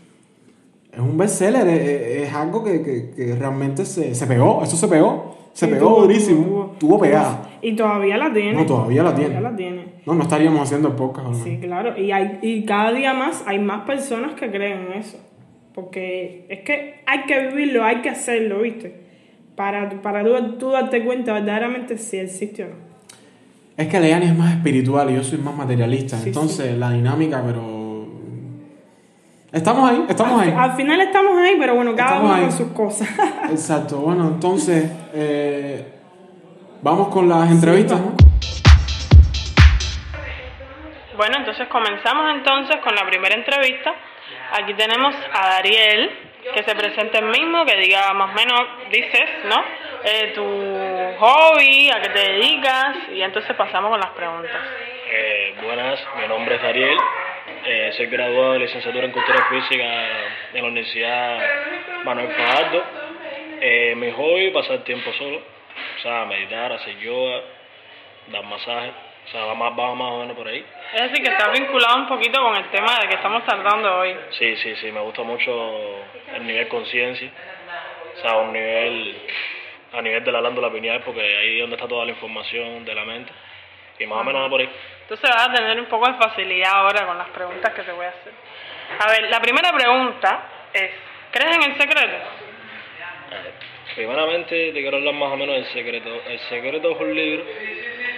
es 0.91 0.99
un 1.01 1.19
bestseller, 1.19 1.69
es, 1.69 2.29
es 2.29 2.35
algo 2.35 2.65
que, 2.65 2.81
que, 2.83 3.11
que 3.11 3.35
realmente 3.37 3.85
se, 3.85 4.15
se 4.15 4.27
pegó, 4.27 4.63
eso 4.63 4.77
se 4.79 4.89
pegó, 4.89 5.37
se 5.53 5.67
Sí, 5.67 5.73
pegó 5.73 5.89
tuvo, 5.89 6.03
durísimo, 6.05 6.45
tuvo, 6.47 6.67
tuvo 6.79 6.99
pegada. 6.99 7.43
Y 7.63 7.77
todavía 7.77 8.19
la 8.19 8.33
tiene. 8.33 8.55
No, 8.55 8.67
todavía 8.67 9.05
la 9.05 9.15
tiene. 9.15 9.31
Todavía 9.31 9.51
la 9.51 9.57
tiene. 9.57 9.85
No, 10.05 10.15
no 10.15 10.23
estaríamos 10.25 10.61
haciendo. 10.63 10.89
¿no? 10.91 11.35
Sí, 11.35 11.59
claro. 11.63 11.97
Y, 11.97 12.11
hay, 12.11 12.41
y 12.43 12.65
cada 12.65 12.93
día 12.93 13.15
más 13.15 13.45
hay 13.47 13.61
más 13.61 13.83
personas 13.83 14.35
que 14.35 14.51
creen 14.51 14.89
en 14.89 14.93
eso. 14.95 15.19
Porque 15.73 16.45
es 16.49 16.61
que 16.61 16.97
hay 17.07 17.23
que 17.23 17.47
vivirlo, 17.47 17.85
hay 17.85 18.03
que 18.03 18.11
hacerlo, 18.11 18.61
¿viste? 18.63 19.01
Para, 19.55 19.89
para 20.03 20.25
tú, 20.25 20.59
tú 20.59 20.71
darte 20.71 21.05
cuenta 21.05 21.33
verdaderamente 21.33 21.97
si 21.99 22.19
existe 22.19 22.65
o 22.65 22.69
no. 22.69 22.75
Es 23.77 23.87
que 23.89 24.01
Leani 24.01 24.27
es 24.27 24.37
más 24.37 24.55
espiritual 24.55 25.11
y 25.11 25.15
yo 25.15 25.23
soy 25.23 25.39
más 25.39 25.57
materialista. 25.57 26.19
Sí, 26.19 26.29
Entonces, 26.29 26.77
la 26.77 26.91
dinámica, 26.91 27.43
pero. 27.47 28.07
Estamos 29.53 29.89
ahí, 29.89 30.05
estamos 30.09 30.41
ahí. 30.41 30.53
Al 30.57 30.73
final 30.73 31.01
estamos 31.01 31.39
ahí, 31.39 31.55
pero 31.59 31.75
bueno, 31.77 31.95
cada 31.95 32.17
Estamos 32.17 32.31
uno 32.31 32.35
ahí. 32.35 32.43
con 32.49 32.53
sus 32.53 32.69
cosas. 32.69 33.09
Exacto. 33.51 33.99
Bueno, 33.99 34.29
entonces. 34.29 34.91
eh, 35.15 35.87
vamos 36.83 37.09
con 37.09 37.29
las 37.29 37.49
entrevistas, 37.49 38.01
¿no? 38.01 38.17
Bueno, 41.17 41.37
entonces 41.39 41.69
comenzamos 41.69 42.35
entonces 42.35 42.77
con 42.83 42.95
la 42.95 43.07
primera 43.07 43.35
entrevista. 43.35 43.95
Aquí 44.61 44.75
tenemos 44.75 45.15
a 45.33 45.49
Dariel, 45.51 46.11
que 46.53 46.63
se 46.65 46.75
presente 46.75 47.19
el 47.19 47.27
mismo, 47.27 47.65
que 47.65 47.77
diga 47.77 48.13
más 48.15 48.31
o 48.31 48.35
menos, 48.35 48.61
dices, 48.91 49.31
¿no? 49.45 49.63
Eh, 50.05 50.33
tu 50.35 50.45
hobby, 51.25 51.91
a 51.91 52.03
qué 52.03 52.09
te 52.09 52.33
dedicas, 52.33 52.97
y 53.15 53.23
entonces 53.23 53.55
pasamos 53.57 53.93
con 53.93 54.01
las 54.01 54.11
preguntas. 54.11 54.61
Eh, 55.11 55.55
buenas, 55.63 56.01
mi 56.21 56.27
nombre 56.27 56.57
es 56.57 56.65
Ariel, 56.65 56.99
eh, 57.65 57.93
soy 57.97 58.07
graduado 58.07 58.55
de 58.55 58.59
licenciatura 58.61 59.05
en 59.05 59.13
Cultura 59.13 59.47
Física 59.49 59.85
en 60.55 60.63
la 60.63 60.69
Universidad 60.69 61.39
Manuel 62.05 62.33
Fajardo. 62.33 62.83
Eh, 63.61 63.95
mi 63.95 64.11
hobby 64.11 64.51
pasar 64.51 64.79
tiempo 64.81 65.13
solo, 65.13 65.41
sea, 66.03 66.25
meditar, 66.25 66.73
hacer 66.73 66.99
yoga, 66.99 67.41
dar 68.29 68.45
masajes, 68.45 68.93
o 69.27 69.31
sea, 69.31 69.45
va 69.45 69.55
más, 69.55 69.73
va 69.79 69.95
más 69.95 70.11
o 70.13 70.19
menos 70.21 70.37
por 70.37 70.49
ahí. 70.49 70.65
Es 70.95 71.03
decir, 71.03 71.25
que 71.25 71.31
está 71.31 71.49
vinculado 71.51 71.97
un 71.97 72.09
poquito 72.09 72.41
con 72.41 72.57
el 72.57 72.69
tema 72.71 72.99
de 73.01 73.09
que 73.09 73.15
estamos 73.15 73.45
tratando 73.45 73.99
hoy. 73.99 74.17
Sí, 74.31 74.57
sí, 74.57 74.77
sí, 74.77 74.91
me 74.93 75.01
gusta 75.01 75.23
mucho 75.23 76.05
el 76.35 76.47
nivel 76.47 76.69
conciencia, 76.69 77.31
o 78.17 78.21
sea, 78.21 78.37
un 78.39 78.53
nivel, 78.53 79.17
a 79.93 80.03
nivel 80.03 80.25
de 80.25 80.33
la 80.33 80.41
glándula 80.41 80.71
pineal, 80.71 81.03
porque 81.05 81.21
ahí 81.21 81.57
es 81.57 81.61
donde 81.61 81.77
está 81.77 81.89
toda 81.89 82.05
la 82.05 82.11
información 82.11 82.85
de 82.85 82.95
la 82.95 83.05
mente, 83.05 83.33
y 83.99 84.07
más 84.07 84.19
o 84.19 84.25
menos 84.25 84.43
va 84.43 84.49
por 84.49 84.61
ahí. 84.61 84.69
Entonces 85.03 85.31
vas 85.31 85.49
a 85.49 85.53
tener 85.53 85.79
un 85.79 85.87
poco 85.87 86.07
de 86.07 86.15
facilidad 86.15 86.73
ahora 86.75 87.07
con 87.07 87.19
las 87.19 87.29
preguntas 87.29 87.73
que 87.73 87.83
te 87.83 87.93
voy 87.93 88.07
a 88.07 88.09
hacer. 88.09 88.33
A 88.99 89.11
ver, 89.11 89.31
la 89.31 89.41
primera 89.41 89.73
pregunta 89.73 90.43
es, 90.73 90.91
¿crees 91.31 91.57
en 91.57 91.63
el 91.71 91.79
secreto? 91.79 92.17
A 93.31 93.35
ver, 93.43 93.72
Primeramente 93.95 94.73
te 94.73 94.81
quiero 94.81 94.97
hablar 94.97 95.15
más 95.15 95.33
o 95.33 95.37
menos 95.37 95.55
del 95.55 95.67
secreto. 95.67 96.09
El 96.27 96.39
secreto 96.41 96.93
es 96.93 97.01
un 97.01 97.15
libro 97.15 97.45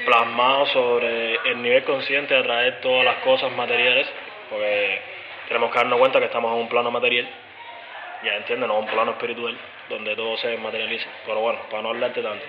plasmado 0.07 0.67
sobre 0.67 1.35
el 1.47 1.63
nivel 1.63 1.83
consciente 1.83 2.33
de 2.33 2.41
atraer 2.41 2.81
todas 2.81 3.05
las 3.05 3.17
cosas 3.17 3.51
materiales, 3.53 4.07
porque 4.51 5.01
tenemos 5.49 5.71
que 5.73 5.79
darnos 5.79 5.99
cuenta 5.99 6.21
que 6.21 6.27
estamos 6.27 6.53
en 6.53 6.61
un 6.61 6.69
plano 6.69 6.91
material, 6.93 7.27
ya 8.25 8.37
entiendes, 8.37 8.69
no 8.69 8.79
un 8.79 8.87
plano 8.87 9.13
espiritual, 9.13 9.57
donde 9.89 10.15
todo 10.15 10.37
se 10.37 10.57
materializa. 10.59 11.09
Pero 11.27 11.41
bueno, 11.41 11.59
para 11.69 11.83
no 11.83 11.89
hablarte 11.89 12.23
tanto. 12.23 12.45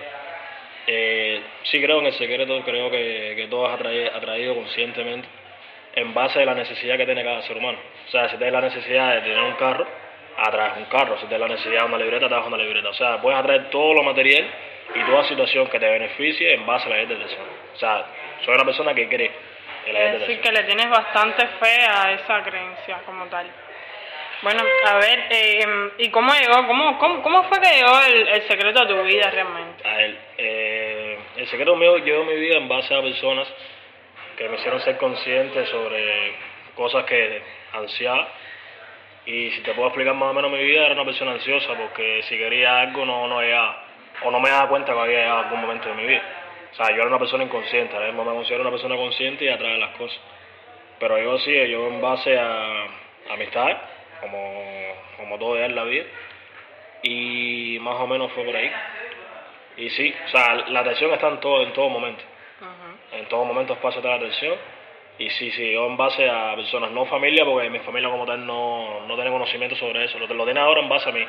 Eh, 0.86 1.42
sí 1.64 1.80
creo 1.82 1.98
en 1.98 2.06
el 2.06 2.12
secreto, 2.12 2.62
creo 2.64 2.90
que, 2.92 3.32
que 3.34 3.48
todo 3.48 3.66
es 3.66 3.74
atraído, 3.74 4.14
atraído 4.14 4.54
conscientemente 4.54 5.26
en 5.96 6.14
base 6.14 6.42
a 6.42 6.44
la 6.44 6.54
necesidad 6.54 6.96
que 6.96 7.06
tiene 7.06 7.24
cada 7.24 7.42
ser 7.42 7.56
humano. 7.56 7.78
O 8.06 8.10
sea, 8.10 8.28
si 8.28 8.36
tienes 8.36 8.52
la 8.52 8.60
necesidad 8.60 9.14
de 9.14 9.20
tener 9.22 9.40
un 9.40 9.54
carro, 9.54 9.86
atraes 10.38 10.76
un 10.78 10.84
carro. 10.86 11.18
Si 11.18 11.26
tienes 11.26 11.48
la 11.48 11.54
necesidad 11.54 11.82
de 11.82 11.86
una 11.86 11.98
libreta, 11.98 12.26
atraes 12.26 12.46
una 12.46 12.56
libreta. 12.58 12.88
O 12.88 12.94
sea, 12.94 13.20
puedes 13.20 13.38
atraer 13.38 13.70
todo 13.70 13.94
lo 13.94 14.02
material 14.02 14.46
y 14.94 15.00
toda 15.04 15.24
situación 15.24 15.68
que 15.68 15.78
te 15.78 15.88
beneficie 15.88 16.54
en 16.54 16.66
base 16.66 16.86
a 16.86 16.90
la 16.90 16.96
ley 16.96 17.06
de 17.06 17.14
atracción. 17.14 17.46
O 17.74 17.78
sea, 17.78 18.06
soy 18.44 18.54
una 18.54 18.64
persona 18.64 18.94
que 18.94 19.08
cree 19.08 19.30
en 19.86 19.92
la 19.92 19.98
ley 19.98 20.08
de 20.10 20.14
Es 20.16 20.20
decir, 20.20 20.40
que 20.40 20.52
le 20.52 20.62
tienes 20.64 20.88
bastante 20.88 21.46
fe 21.46 21.86
a 21.88 22.12
esa 22.12 22.42
creencia 22.42 22.98
como 23.04 23.26
tal. 23.26 23.46
Bueno, 24.42 24.62
a 24.84 24.94
ver, 24.96 25.24
eh, 25.30 25.90
¿y 25.98 26.10
cómo 26.10 26.32
llegó? 26.34 26.66
¿Cómo, 26.66 26.98
cómo, 26.98 27.22
cómo 27.22 27.42
fue 27.44 27.58
que 27.58 27.74
llegó 27.74 27.98
el, 28.02 28.28
el 28.28 28.42
secreto 28.42 28.82
a 28.82 28.86
tu 28.86 29.02
vida 29.02 29.30
realmente? 29.30 29.88
A 29.88 30.02
él. 30.02 30.18
Eh, 30.36 31.18
el 31.38 31.48
secreto 31.48 31.74
mío 31.76 31.96
llegó 31.98 32.22
a 32.22 32.26
mi 32.26 32.36
vida 32.36 32.58
en 32.58 32.68
base 32.68 32.94
a 32.94 33.00
personas 33.00 33.48
que 34.36 34.48
me 34.48 34.56
hicieron 34.56 34.80
ser 34.80 34.98
consciente 34.98 35.66
sobre 35.66 36.34
cosas 36.74 37.04
que 37.04 37.42
ansiaba. 37.72 38.28
Y 39.26 39.50
si 39.50 39.60
te 39.62 39.74
puedo 39.74 39.88
explicar 39.88 40.14
más 40.14 40.30
o 40.30 40.34
menos 40.34 40.50
mi 40.52 40.62
vida, 40.62 40.86
era 40.86 40.94
una 40.94 41.04
persona 41.04 41.32
ansiosa 41.32 41.74
porque 41.74 42.22
si 42.28 42.38
quería 42.38 42.80
algo 42.80 43.04
no, 43.04 43.26
no 43.26 43.40
llegaba. 43.42 43.82
O 44.22 44.30
no 44.30 44.40
me 44.40 44.48
daba 44.48 44.68
cuenta 44.68 44.92
que 44.94 44.98
había 44.98 45.18
llegado 45.18 45.38
algún 45.40 45.60
momento 45.60 45.88
de 45.88 45.94
mi 45.94 46.06
vida. 46.06 46.22
O 46.72 46.74
sea, 46.76 46.90
yo 46.90 46.96
era 46.96 47.06
una 47.06 47.18
persona 47.18 47.44
inconsciente, 47.44 47.94
ahora 47.94 48.06
mismo 48.06 48.24
me 48.24 48.32
considero 48.32 48.62
una 48.62 48.70
persona 48.70 48.96
consciente 48.96 49.44
y 49.44 49.48
atrae 49.48 49.78
las 49.78 49.96
cosas. 49.96 50.18
Pero 51.00 51.18
yo 51.18 51.38
sí, 51.38 51.52
yo 51.68 51.88
en 51.88 52.00
base 52.00 52.38
a 52.38 52.86
amistad, 53.30 53.76
como, 54.20 54.64
como 55.16 55.38
todo 55.38 55.58
es 55.58 55.72
la 55.72 55.84
vida. 55.84 56.04
Y 57.02 57.78
más 57.80 57.96
o 58.00 58.06
menos 58.06 58.32
fue 58.32 58.44
por 58.44 58.54
ahí. 58.54 58.70
Y 59.76 59.90
sí, 59.90 60.14
o 60.26 60.28
sea, 60.28 60.54
la 60.68 60.80
atención 60.80 61.12
está 61.12 61.28
en 61.28 61.40
todo, 61.40 61.62
en 61.62 61.72
todo 61.72 61.88
momento. 61.88 62.22
Ujú. 62.60 63.16
En 63.16 63.26
todo 63.26 63.44
momento 63.44 63.74
está 63.74 64.00
la 64.00 64.14
atención. 64.14 64.56
Y 65.18 65.30
sí, 65.30 65.50
sí, 65.52 65.72
yo 65.72 65.86
en 65.86 65.96
base 65.96 66.28
a 66.28 66.54
personas, 66.54 66.90
no 66.90 67.06
familia, 67.06 67.44
porque 67.44 67.70
mi 67.70 67.78
familia 67.80 68.10
como 68.10 68.26
tal 68.26 68.44
no, 68.44 69.06
no 69.06 69.14
tiene 69.14 69.30
conocimiento 69.30 69.74
sobre 69.76 70.04
eso. 70.04 70.18
Lo, 70.18 70.26
lo 70.26 70.44
tiene 70.44 70.60
ahora 70.60 70.82
en 70.82 70.90
base 70.90 71.08
a 71.08 71.12
mí, 71.12 71.26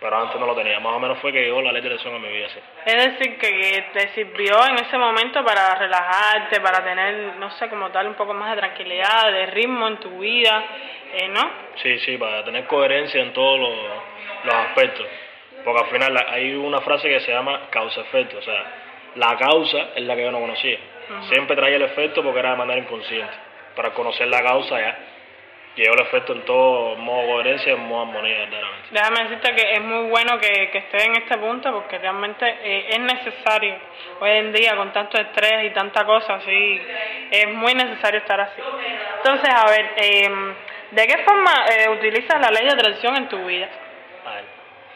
pero 0.00 0.16
antes 0.16 0.40
no 0.40 0.46
lo 0.46 0.56
tenía. 0.56 0.80
Más 0.80 0.94
o 0.94 0.98
menos 0.98 1.18
fue 1.18 1.32
que 1.32 1.44
llegó 1.44 1.62
la 1.62 1.70
ley 1.70 1.80
de 1.80 1.88
atención 1.88 2.16
a 2.16 2.18
mi 2.18 2.28
vida, 2.28 2.48
sí. 2.48 2.58
Es 2.84 2.96
decir, 2.96 3.38
que, 3.38 3.84
te 3.92 4.08
sirvió 4.08 4.54
en 4.68 4.84
ese 4.84 4.98
momento 4.98 5.44
para 5.44 5.76
relajarte, 5.76 6.60
para 6.60 6.82
tener, 6.82 7.36
no 7.36 7.48
sé, 7.52 7.68
como 7.68 7.90
tal, 7.90 8.08
un 8.08 8.14
poco 8.14 8.34
más 8.34 8.50
de 8.50 8.56
tranquilidad, 8.56 9.30
de 9.30 9.46
ritmo 9.46 9.86
en 9.86 9.98
tu 9.98 10.18
vida, 10.18 10.64
eh, 11.12 11.28
¿no? 11.28 11.48
Sí, 11.76 11.96
sí, 12.00 12.18
para 12.18 12.42
tener 12.44 12.66
coherencia 12.66 13.22
en 13.22 13.32
todos 13.32 13.60
los, 13.60 13.78
los 14.44 14.54
aspectos. 14.54 15.06
Porque 15.64 15.80
al 15.80 15.90
final 15.90 16.26
hay 16.28 16.54
una 16.54 16.80
frase 16.80 17.08
que 17.08 17.20
se 17.20 17.30
llama 17.30 17.68
causa-efecto. 17.70 18.38
O 18.38 18.42
sea, 18.42 18.64
la 19.14 19.36
causa 19.36 19.90
es 19.94 20.02
la 20.02 20.16
que 20.16 20.22
yo 20.22 20.32
no 20.32 20.40
conocía. 20.40 20.78
Siempre 21.30 21.56
traía 21.56 21.76
el 21.76 21.82
efecto 21.82 22.22
porque 22.22 22.40
era 22.40 22.50
de 22.50 22.56
manera 22.56 22.80
inconsciente. 22.80 23.32
Pero 23.74 23.88
al 23.88 23.94
conocer 23.94 24.28
la 24.28 24.42
causa 24.42 24.80
ya 24.80 24.98
llegó 25.78 25.94
el 25.94 26.00
efecto 26.02 26.32
en 26.32 26.42
todo 26.42 26.96
modo 26.96 27.28
coherencia 27.28 27.72
y 27.72 27.76
en 27.76 27.86
modo 27.86 28.02
armonía 28.02 28.38
verdaderamente. 28.38 28.88
Déjame 28.90 29.22
decirte 29.22 29.54
que 29.54 29.72
es 29.74 29.80
muy 29.80 30.08
bueno 30.10 30.38
que, 30.38 30.70
que 30.70 30.78
estés 30.78 31.06
en 31.06 31.16
este 31.16 31.38
punto 31.38 31.72
porque 31.72 31.98
realmente 31.98 32.46
eh, 32.46 32.86
es 32.90 32.98
necesario 32.98 33.76
hoy 34.20 34.30
en 34.30 34.52
día 34.52 34.76
con 34.76 34.92
tanto 34.92 35.20
estrés 35.20 35.64
y 35.64 35.70
tanta 35.70 36.04
cosa 36.04 36.34
así, 36.34 36.82
es 37.30 37.48
muy 37.48 37.74
necesario 37.74 38.18
estar 38.20 38.40
así. 38.40 38.60
Entonces, 39.18 39.54
a 39.54 39.70
ver, 39.70 39.92
eh, 39.96 40.28
¿de 40.90 41.06
qué 41.06 41.18
forma 41.18 41.64
eh, 41.66 41.88
utilizas 41.90 42.40
la 42.40 42.50
ley 42.50 42.66
de 42.66 42.72
atracción 42.72 43.16
en 43.16 43.28
tu 43.28 43.44
vida? 43.46 43.68
A 44.26 44.34
ver, 44.34 44.44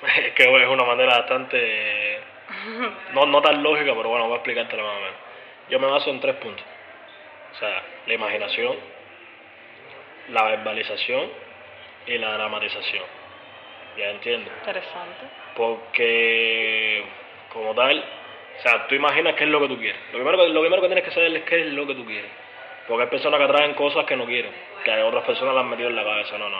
Es 0.26 0.32
que 0.32 0.42
es 0.42 0.68
una 0.68 0.84
manera 0.84 1.18
bastante... 1.18 2.20
No, 3.14 3.24
no 3.26 3.40
tan 3.40 3.62
lógica, 3.62 3.92
pero 3.96 4.08
bueno, 4.10 4.24
voy 4.26 4.34
a 4.34 4.36
explicártelo 4.36 4.82
más 4.82 4.96
o 4.96 5.00
menos. 5.00 5.31
Yo 5.68 5.78
me 5.78 5.86
baso 5.86 6.10
en 6.10 6.20
tres 6.20 6.36
puntos. 6.36 6.64
O 7.52 7.58
sea, 7.58 7.82
la 8.06 8.14
imaginación, 8.14 8.76
la 10.30 10.44
verbalización 10.44 11.30
y 12.06 12.18
la 12.18 12.32
dramatización. 12.32 13.04
¿Ya 13.96 14.10
entiendes? 14.10 14.52
Interesante. 14.58 15.26
Porque, 15.54 17.04
como 17.52 17.74
tal, 17.74 17.98
o 18.58 18.62
sea, 18.62 18.86
tú 18.86 18.94
imaginas 18.94 19.34
qué 19.34 19.44
es 19.44 19.50
lo 19.50 19.60
que 19.60 19.68
tú 19.68 19.78
quieres. 19.78 20.00
Lo 20.12 20.18
primero 20.18 20.38
que, 20.38 20.48
lo 20.48 20.60
primero 20.60 20.82
que 20.82 20.88
tienes 20.88 21.04
que 21.04 21.10
saber 21.10 21.36
es 21.36 21.42
qué 21.44 21.60
es 21.60 21.66
lo 21.72 21.86
que 21.86 21.94
tú 21.94 22.06
quieres. 22.06 22.30
Porque 22.88 23.04
hay 23.04 23.10
personas 23.10 23.38
que 23.38 23.44
atraen 23.44 23.74
cosas 23.74 24.04
que 24.06 24.16
no 24.16 24.26
quieren, 24.26 24.52
que 24.84 24.90
hay 24.90 25.02
otras 25.02 25.24
personas 25.24 25.54
las 25.54 25.64
han 25.64 25.70
metido 25.70 25.88
en 25.88 25.96
la 25.96 26.04
cabeza. 26.04 26.38
No, 26.38 26.48
no. 26.48 26.58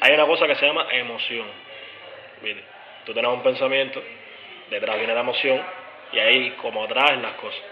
Hay 0.00 0.14
una 0.14 0.26
cosa 0.26 0.46
que 0.46 0.54
se 0.56 0.66
llama 0.66 0.86
emoción. 0.90 1.46
¿viste? 2.42 2.62
Tú 3.04 3.12
tienes 3.12 3.30
un 3.30 3.42
pensamiento, 3.42 4.02
detrás 4.70 4.96
viene 4.96 5.14
la 5.14 5.20
emoción, 5.20 5.60
y 6.12 6.18
ahí 6.18 6.50
como 6.62 6.84
atraes 6.84 7.20
las 7.20 7.34
cosas. 7.34 7.62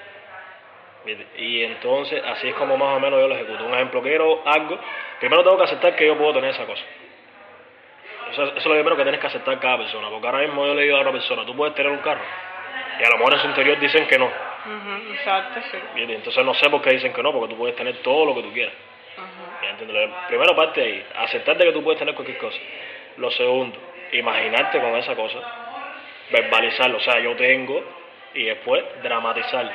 Y 1.37 1.63
entonces, 1.63 2.23
así 2.25 2.49
es 2.49 2.55
como 2.55 2.77
más 2.77 2.97
o 2.97 3.01
menos 3.01 3.21
yo 3.21 3.29
lo 3.29 3.35
ejecuto. 3.35 3.65
Un 3.65 3.75
ejemplo, 3.75 4.03
quiero 4.03 4.43
algo, 4.47 4.79
primero 5.19 5.43
tengo 5.43 5.57
que 5.57 5.65
aceptar 5.65 5.97
que 5.97 6.07
yo 6.07 6.17
puedo 6.17 6.35
tener 6.35 6.51
esa 6.51 6.67
cosa. 6.67 6.83
Eso, 8.33 8.45
eso 8.45 8.57
es 8.57 8.67
lo 8.67 8.75
primero 8.75 8.97
que 8.97 9.03
tienes 9.03 9.21
que 9.21 9.27
aceptar 9.27 9.59
cada 9.59 9.79
persona. 9.79 10.09
Porque 10.11 10.27
ahora 10.27 10.41
mismo 10.41 10.67
yo 10.67 10.75
le 10.75 10.83
digo 10.83 10.97
a 10.97 11.01
otra 11.01 11.13
persona, 11.13 11.45
tú 11.47 11.57
puedes 11.57 11.75
tener 11.75 11.91
un 11.91 11.99
carro. 11.99 12.23
Y 13.01 13.05
a 13.05 13.09
lo 13.09 13.17
mejor 13.17 13.35
en 13.35 13.41
su 13.41 13.47
interior 13.49 13.79
dicen 13.81 14.07
que 14.07 14.19
no. 14.19 14.31
Exacto, 15.13 15.61
sí. 15.71 15.79
¿entiendes? 15.89 16.19
Entonces 16.19 16.45
no 16.45 16.53
sé 16.55 16.69
por 16.69 16.83
qué 16.83 16.91
dicen 16.91 17.13
que 17.13 17.23
no, 17.23 17.33
porque 17.33 17.55
tú 17.55 17.59
puedes 17.59 17.75
tener 17.77 17.97
todo 18.03 18.27
lo 18.27 18.35
que 18.35 18.43
tú 18.43 18.53
quieras. 18.53 18.75
Primero 20.29 20.55
parte 20.55 20.81
de 20.81 20.87
ahí, 20.87 21.07
aceptarte 21.17 21.65
que 21.65 21.73
tú 21.73 21.83
puedes 21.83 21.99
tener 21.99 22.15
cualquier 22.15 22.39
cosa. 22.39 22.59
Lo 23.17 23.31
segundo, 23.31 23.79
imaginarte 24.13 24.81
con 24.81 24.97
esa 24.97 25.15
cosa, 25.15 25.39
verbalizarlo, 26.31 26.99
o 26.99 27.01
sea, 27.01 27.19
yo 27.21 27.35
tengo, 27.37 27.83
y 28.35 28.45
después 28.45 28.85
dramatizar 29.03 29.69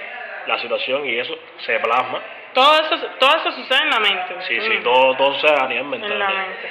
la 0.47 0.59
situación 0.59 1.05
y 1.05 1.17
eso 1.17 1.37
se 1.59 1.79
plasma. 1.79 2.19
Todo 2.53 2.73
eso, 2.79 3.07
todo 3.19 3.29
eso 3.35 3.51
sucede 3.51 3.79
en 3.83 3.89
la 3.89 3.99
mente. 3.99 4.35
Sí, 4.47 4.59
sí, 4.61 4.73
Ujú. 4.75 4.83
todo, 4.83 5.15
todo 5.15 5.39
sea 5.39 5.65
a 5.65 5.67
nivel 5.67 5.85
mental. 5.85 6.11
En 6.11 6.19
la 6.19 6.29
mente. 6.29 6.69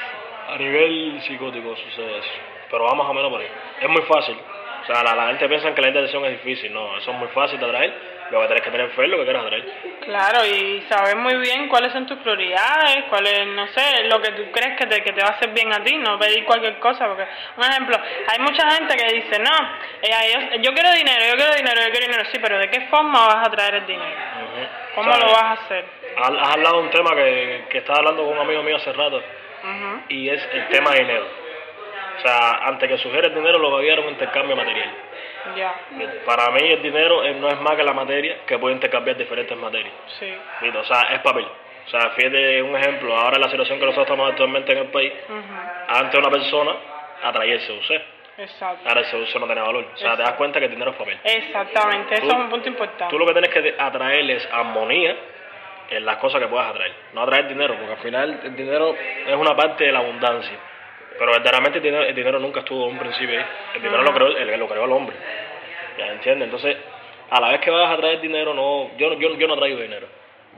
A 0.49 0.57
nivel 0.57 1.21
psicótico 1.23 1.77
sucede 1.77 2.19
eso. 2.19 2.31
Pero 2.71 2.85
va 2.85 2.95
más 2.95 3.07
o 3.09 3.15
menos 3.15 3.31
por 3.31 3.41
ahí. 3.41 3.49
Es 3.81 3.89
muy 3.89 4.03
fácil. 4.03 4.37
O 4.83 4.87
sea, 4.87 5.03
la, 5.03 5.15
la 5.15 5.27
gente 5.29 5.49
piensa 5.49 5.75
que 5.75 5.81
la 5.83 5.89
intención 5.89 6.25
es 6.25 6.33
difícil. 6.43 6.73
No, 6.73 6.97
eso 6.97 7.11
es 7.11 7.17
muy 7.19 7.29
fácil 7.29 7.59
de 7.59 7.67
atraer. 7.67 7.95
Lo 8.31 8.41
que 8.41 8.47
tienes 8.47 8.65
que 8.65 8.71
tener 8.71 8.91
fe 8.91 9.05
es 9.05 9.09
lo 9.11 9.19
que 9.19 9.25
quieras 9.25 9.45
atraer. 9.45 9.65
Claro, 10.01 10.47
y 10.47 10.83
saber 10.89 11.17
muy 11.17 11.37
bien 11.37 11.69
cuáles 11.69 11.93
son 11.93 12.07
tus 12.07 12.19
prioridades, 12.19 13.05
cuáles, 13.09 13.47
no 13.49 13.67
sé, 13.69 14.05
lo 14.05 14.21
que 14.21 14.33
tú 14.33 14.51
crees 14.51 14.79
que 14.79 14.87
te, 14.87 15.03
que 15.03 15.13
te 15.13 15.23
va 15.23 15.29
a 15.29 15.33
hacer 15.33 15.51
bien 15.51 15.73
a 15.73 15.83
ti, 15.83 15.97
no 15.97 16.19
pedir 16.19 16.45
cualquier 16.45 16.79
cosa, 16.79 17.07
porque, 17.07 17.27
un 17.57 17.65
ejemplo, 17.65 17.97
hay 18.29 18.39
mucha 18.41 18.71
gente 18.71 18.97
que 18.97 19.15
dice, 19.15 19.39
no, 19.39 19.57
eh, 20.03 20.11
yo, 20.33 20.61
yo 20.63 20.73
quiero 20.73 20.93
dinero, 20.93 21.25
yo 21.31 21.37
quiero 21.37 21.55
dinero, 21.55 21.81
yo 21.83 21.91
quiero 21.91 22.07
dinero, 22.07 22.25
sí, 22.33 22.39
pero 22.41 22.59
¿de 22.59 22.71
qué 22.71 22.81
forma 22.89 23.27
vas 23.27 23.49
a 23.49 23.51
traer 23.51 23.75
el 23.77 23.87
dinero? 23.87 24.17
¿Cómo 24.95 25.11
O 25.11 25.13
sea, 25.13 25.27
lo 25.27 25.33
vas 25.33 25.43
a 25.43 25.53
hacer? 25.53 25.85
Has, 26.17 26.53
hablado 26.53 26.77
de 26.79 26.83
un 26.83 26.91
tema 26.91 27.15
que, 27.15 27.65
que 27.71 27.79
estaba 27.79 27.99
hablando 27.99 28.25
con 28.25 28.35
un 28.35 28.41
amigo 28.41 28.63
mío 28.63 28.77
hace 28.77 28.93
rato. 28.93 29.23
Y 30.09 30.29
es 30.29 30.43
el 30.53 30.69
tema 30.69 30.91
de 30.91 31.01
dinero. 31.01 31.44
O 32.25 32.27
sea, 32.27 32.69
antes 32.69 32.89
que 32.89 32.97
surgiera 32.97 33.29
el 33.29 33.35
dinero, 33.35 33.59
lo 33.59 33.69
que 33.69 33.77
había 33.77 33.93
era 33.93 34.03
un 34.03 34.09
intercambio 34.09 34.57
material. 34.57 34.91
Ya, 35.57 35.75
Para 36.25 36.51
mí 36.53 36.73
el 36.73 36.81
dinero 36.81 37.23
eh, 37.23 37.35
no 37.35 37.49
es 37.49 37.61
más 37.61 37.77
que 37.77 37.83
la 37.83 37.93
materia 37.93 38.39
que 38.47 38.59
puede 38.59 38.75
intercambiar 38.75 39.15
diferentes 39.19 39.55
materias. 39.59 39.93
sí. 40.19 40.33
O 40.75 40.85
sea, 40.85 41.03
es 41.13 41.21
papel. 41.21 41.45
O 41.45 41.91
sea, 41.91 42.11
fíjate 42.17 42.63
un 42.63 42.75
ejemplo, 42.77 43.15
ahora 43.15 43.39
la 43.39 43.51
situación 43.51 43.79
que 43.79 43.85
nosotros 43.85 44.07
estamos 44.07 44.31
actualmente 44.31 44.73
en 44.73 44.79
el 44.79 44.87
país, 44.87 45.13
ujú, 45.29 45.39
antes 45.99 46.19
una 46.19 46.31
persona 46.31 46.73
atraía 47.25 47.57
el 47.57 47.61
CUC, 47.61 48.01
Exacto. 48.39 48.89
ahora 48.89 49.01
el 49.03 49.07
CUC 49.11 49.35
no 49.41 49.45
tiene 49.47 49.61
valor. 49.61 49.87
O 49.93 49.97
sea, 49.99 50.17
te 50.17 50.23
das 50.23 50.33
cuenta 50.33 50.59
que 50.61 50.65
el 50.65 50.71
dinero 50.71 50.93
es 50.93 50.97
papel. 50.97 51.19
Exactamente, 51.25 52.15
eso 52.15 52.27
es 52.27 52.33
un 52.33 52.49
punto 52.49 52.69
importante. 52.71 53.11
Tú 53.11 53.19
lo 53.19 53.27
que 53.27 53.33
tienes 53.33 53.51
que 53.51 53.75
atraer 53.79 54.31
es 54.31 54.49
armonía 54.51 55.15
en 55.91 56.07
las 56.07 56.17
cosas 56.17 56.41
que 56.41 56.49
puedas 56.49 56.71
atraer. 56.71 56.93
No 57.13 57.21
atraer 57.21 57.49
dinero, 57.49 57.75
porque 57.77 57.93
al 57.93 57.99
final 57.99 58.41
el 58.45 58.57
dinero 58.57 58.97
es 59.27 59.37
una 59.37 59.55
parte 59.55 59.85
de 59.85 59.93
la 59.93 59.99
abundancia. 59.99 60.57
Pero 61.19 61.31
verdaderamente 61.33 61.79
el 61.79 61.85
dinero, 61.85 62.05
el 62.05 62.15
dinero 62.15 62.39
nunca 62.41 62.61
estuvo 62.61 62.87
en 62.87 62.93
un 62.93 62.99
principio 62.99 63.39
ahí. 63.39 63.47
El 63.77 63.83
dinero 63.83 64.03
lo 64.03 64.13
creó, 64.13 64.29
el, 64.37 64.59
lo 64.59 64.69
creó 64.69 64.85
el 64.85 64.93
hombre. 64.93 65.17
¿Ya 65.99 66.09
entiendes? 66.13 66.47
Entonces, 66.47 66.77
a 67.31 67.41
la 67.41 67.49
vez 67.51 67.61
que 67.61 67.71
vas 67.71 67.89
a 67.89 67.93
atraer 67.93 68.21
dinero, 68.21 68.53
no, 68.55 68.91
yo, 68.97 69.11
no- 69.11 69.19
yo, 69.21 69.35
yo 69.37 69.47
no 69.47 69.57
traigo 69.57 69.79
dinero. 69.81 70.07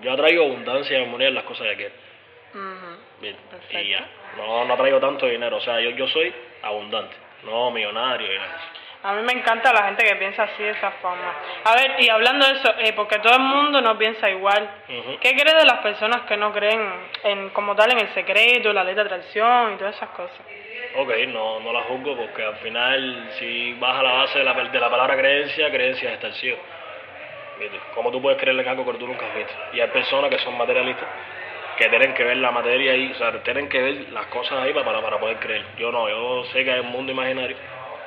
Yo 0.00 0.12
atraigo 0.12 0.44
abundancia 0.44 0.98
y 0.98 1.02
armonía 1.02 1.28
en 1.28 1.34
las 1.34 1.44
cosas. 1.44 1.66
Ujú. 1.68 2.96
Bien, 3.20 3.36
Perfecto. 3.50 3.78
Y 3.78 3.90
ya. 3.90 4.06
No, 4.36 4.64
no 4.64 4.76
traigo 4.76 4.98
tanto 5.00 5.26
dinero. 5.26 5.56
O 5.56 5.60
sea, 5.60 5.80
yo, 5.80 5.90
yo 5.90 6.06
soy 6.08 6.32
abundante, 6.62 7.14
no 7.44 7.70
millonario 7.70 8.32
y 8.32 8.38
nada. 8.38 8.60
A 9.06 9.12
mí 9.12 9.22
me 9.22 9.34
encanta 9.34 9.72
la 9.72 9.84
gente 9.84 10.04
que 10.04 10.16
piensa 10.16 10.42
así 10.42 10.64
de 10.64 10.70
esa 10.70 10.90
forma. 10.90 11.32
A 11.62 11.76
ver, 11.76 11.94
y 12.00 12.08
hablando 12.10 12.44
de 12.44 12.54
eso, 12.54 12.74
eh, 12.80 12.92
porque 12.96 13.20
todo 13.20 13.34
el 13.34 13.42
mundo 13.42 13.80
no 13.80 13.96
piensa 13.96 14.28
igual. 14.28 14.68
¿Qué 15.20 15.30
crees 15.30 15.54
de 15.54 15.64
las 15.64 15.78
personas 15.78 16.22
que 16.22 16.36
no 16.36 16.52
creen 16.52 16.92
en 17.22 17.50
como 17.50 17.76
tal 17.76 17.92
en 17.92 18.00
el 18.00 18.08
secreto, 18.14 18.72
la 18.72 18.82
ley 18.82 18.96
de 18.96 19.02
atracción 19.02 19.74
y 19.74 19.76
todas 19.76 19.94
esas 19.94 20.08
cosas? 20.08 20.40
Ok, 20.96 21.10
no, 21.28 21.60
no 21.60 21.72
la 21.72 21.82
juzgo 21.82 22.16
porque 22.16 22.42
al 22.42 22.56
final, 22.56 23.30
si 23.38 23.74
vas 23.74 23.96
a 23.96 24.02
la 24.02 24.12
base 24.12 24.40
de 24.40 24.44
la, 24.44 24.54
de 24.54 24.80
la 24.80 24.90
palabra 24.90 25.16
creencia, 25.16 25.70
creencia 25.70 26.08
es 26.08 26.14
estar 26.16 26.32
ciego. 26.32 26.58
¿Cómo 27.94 28.10
tú 28.10 28.20
puedes 28.20 28.40
creerle 28.40 28.62
en 28.62 28.68
algo 28.70 28.84
que 28.90 28.98
tú 28.98 29.06
nunca 29.06 29.24
has 29.24 29.36
visto? 29.36 29.54
Y 29.72 29.78
hay 29.78 29.88
personas 29.90 30.30
que 30.30 30.40
son 30.40 30.58
materialistas 30.58 31.08
que 31.78 31.88
tienen 31.90 32.12
que 32.12 32.24
ver 32.24 32.38
la 32.38 32.50
materia 32.50 32.90
ahí, 32.90 33.12
o 33.12 33.14
sea, 33.14 33.40
tienen 33.44 33.68
que 33.68 33.80
ver 33.80 34.08
las 34.12 34.26
cosas 34.26 34.64
ahí 34.64 34.72
para, 34.72 35.00
para 35.00 35.20
poder 35.20 35.36
creer. 35.36 35.64
Yo 35.78 35.92
no, 35.92 36.08
yo 36.08 36.44
sé 36.46 36.64
que 36.64 36.72
hay 36.72 36.80
un 36.80 36.90
mundo 36.90 37.12
imaginario 37.12 37.56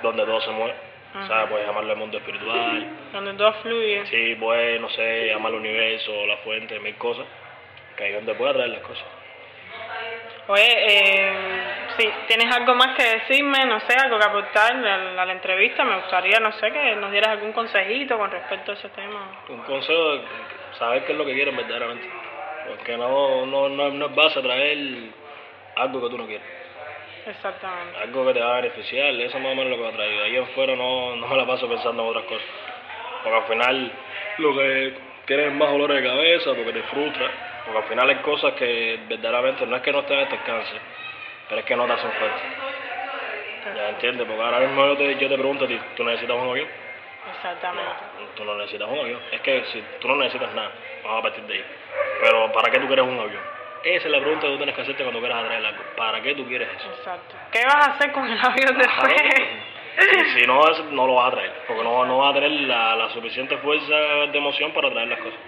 donde 0.01 0.25
todo 0.25 0.41
se 0.41 0.51
mueve. 0.51 0.88
Sea, 1.11 1.49
puedes 1.49 1.65
llamarlo 1.65 1.93
el 1.93 1.97
mundo 1.97 2.17
espiritual, 2.19 2.87
Donde 3.11 3.33
todo 3.33 3.51
fluye. 3.63 4.05
sí, 4.05 4.35
puedes, 4.35 4.79
no 4.79 4.89
sé, 4.89 5.27
llamarlo 5.27 5.57
universo, 5.57 6.25
la 6.27 6.37
fuente, 6.37 6.79
mil 6.79 6.95
cosas, 6.95 7.25
que 7.97 8.03
ahí 8.03 8.09
es 8.11 8.15
donde 8.17 8.35
puedes 8.35 8.53
atraer 8.53 8.69
las 8.69 8.81
cosas. 8.81 9.05
Oye, 10.49 10.63
eh, 10.63 11.33
si 11.97 12.09
tienes 12.27 12.55
algo 12.55 12.73
más 12.75 12.95
que 12.95 13.03
decirme, 13.03 13.65
no 13.65 13.79
sé, 13.81 13.95
algo 13.95 14.17
que 14.17 14.25
aportar 14.25 14.73
a 14.73 15.25
la, 15.25 15.31
entrevista, 15.31 15.83
me 15.83 15.97
gustaría, 15.97 16.39
no 16.39 16.51
sé, 16.53 16.71
que 16.71 16.95
nos 16.95 17.11
dieras 17.11 17.31
algún 17.31 17.53
consejito 17.53 18.17
con 18.17 18.31
respecto 18.31 18.71
a 18.71 18.75
ese 18.75 18.89
tema. 18.89 19.43
Un 19.49 19.61
consejo 19.61 20.13
es 20.13 20.21
saber 20.77 21.05
qué 21.05 21.11
es 21.11 21.17
lo 21.17 21.25
que 21.25 21.33
quieres 21.33 21.55
verdaderamente. 21.55 22.09
Porque 22.67 22.97
no, 22.97 23.45
no, 23.45 23.69
no, 23.69 23.89
no 23.91 24.05
es 24.05 24.15
base 24.15 24.39
a 24.39 24.41
traer 24.41 24.77
algo 25.75 26.01
que 26.01 26.09
tú 26.09 26.17
no 26.17 26.25
quieres. 26.25 26.47
Exactamente. 27.25 27.99
Algo 28.01 28.25
que 28.25 28.33
te 28.33 28.39
va 28.39 28.57
a 28.57 28.61
beneficiar, 28.61 29.13
eso 29.13 29.39
más 29.39 29.51
o 29.51 29.55
menos 29.55 29.71
lo 29.71 29.77
que 29.77 29.83
me 29.83 29.89
ha 29.89 29.91
traído. 29.91 30.23
Ahí 30.23 30.35
en 30.35 30.47
fuera 30.47 30.75
no, 30.75 31.15
no 31.15 31.27
me 31.27 31.37
la 31.37 31.45
paso 31.45 31.67
pensando 31.67 32.03
en 32.03 32.09
otras 32.09 32.25
cosas. 32.25 32.47
Porque 33.23 33.37
al 33.37 33.43
final 33.43 33.91
lo 34.37 34.55
que 34.55 34.93
tienes 35.25 35.53
más 35.53 35.69
dolores 35.69 36.01
de 36.01 36.09
cabeza, 36.09 36.53
porque 36.55 36.73
te 36.73 36.83
frustra. 36.83 37.29
Porque 37.65 37.79
al 37.79 37.85
final 37.85 38.09
hay 38.09 38.15
cosas 38.17 38.53
que 38.53 38.99
verdaderamente 39.07 39.65
no 39.65 39.75
es 39.75 39.81
que 39.81 39.91
no 39.91 40.03
te 40.03 40.13
des 40.13 40.31
alcance, 40.31 40.75
pero 41.47 41.59
es 41.61 41.65
que 41.65 41.75
no 41.75 41.85
te 41.85 41.93
hacen 41.93 42.11
falta. 42.11 43.75
¿Ya 43.75 43.89
entiendes? 43.89 44.25
Porque 44.25 44.41
ahora 44.41 44.59
mismo 44.59 44.85
yo 44.85 44.97
te, 44.97 45.15
yo 45.15 45.29
te 45.29 45.35
pregunto 45.35 45.65
a 45.65 45.67
ti, 45.67 45.79
¿tú 45.95 46.03
necesitas 46.03 46.35
un 46.35 46.49
avión? 46.49 46.67
Exactamente. 47.35 47.93
Tú 48.35 48.45
no 48.45 48.55
necesitas 48.55 48.87
un 48.89 48.99
avión. 48.99 49.19
Es 49.31 49.41
que 49.41 49.63
si 49.65 49.83
tú 49.99 50.07
no 50.07 50.15
necesitas 50.15 50.53
nada, 50.55 50.71
vamos 51.03 51.19
a 51.19 51.21
partir 51.23 51.43
de 51.43 51.53
ahí. 51.53 51.65
Pero 52.21 52.51
¿para 52.51 52.71
qué 52.71 52.79
tú 52.79 52.87
quieres 52.87 53.05
un 53.05 53.19
avión? 53.19 53.58
Esa 53.83 54.05
es 54.07 54.11
la 54.11 54.19
pregunta 54.19 54.41
que 54.45 54.51
tú 54.51 54.57
tienes 54.57 54.75
que 54.75 54.81
hacerte 54.81 55.03
cuando 55.03 55.19
quieras 55.21 55.43
atraer 55.43 55.65
algo. 55.65 55.83
¿Para 55.95 56.21
qué 56.21 56.35
tú 56.35 56.45
quieres 56.47 56.67
eso? 56.77 56.89
Exacto. 56.97 57.35
¿Qué 57.51 57.63
vas 57.65 57.87
a 57.87 57.91
hacer 57.93 58.11
con 58.11 58.29
el 58.29 58.37
avión 58.39 58.77
después? 58.77 59.15
Y 59.99 60.39
si 60.39 60.47
no, 60.47 60.61
no 60.91 61.07
lo 61.07 61.15
vas 61.15 61.27
a 61.27 61.31
traer, 61.31 61.51
porque 61.67 61.83
no, 61.83 62.05
no 62.05 62.17
vas 62.19 62.31
a 62.31 62.33
tener 62.35 62.51
la, 62.51 62.95
la 62.95 63.09
suficiente 63.09 63.57
fuerza 63.57 63.95
de 64.31 64.37
emoción 64.37 64.71
para 64.71 64.89
traer 64.91 65.07
las 65.09 65.19
cosas. 65.19 65.39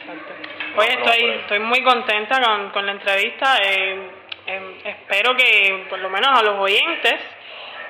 Exacto. 0.00 0.32
Oye, 0.76 0.96
No, 0.96 1.04
estoy, 1.04 1.30
estoy 1.30 1.58
muy 1.60 1.82
contenta 1.82 2.40
con, 2.40 2.70
con 2.70 2.86
la 2.86 2.92
entrevista. 2.92 3.56
eh, 3.64 3.98
eh, 4.46 4.78
espero 4.84 5.34
que 5.36 5.86
por 5.88 5.98
lo 6.00 6.08
menos 6.10 6.28
a 6.38 6.42
los 6.42 6.58
oyentes, 6.58 7.16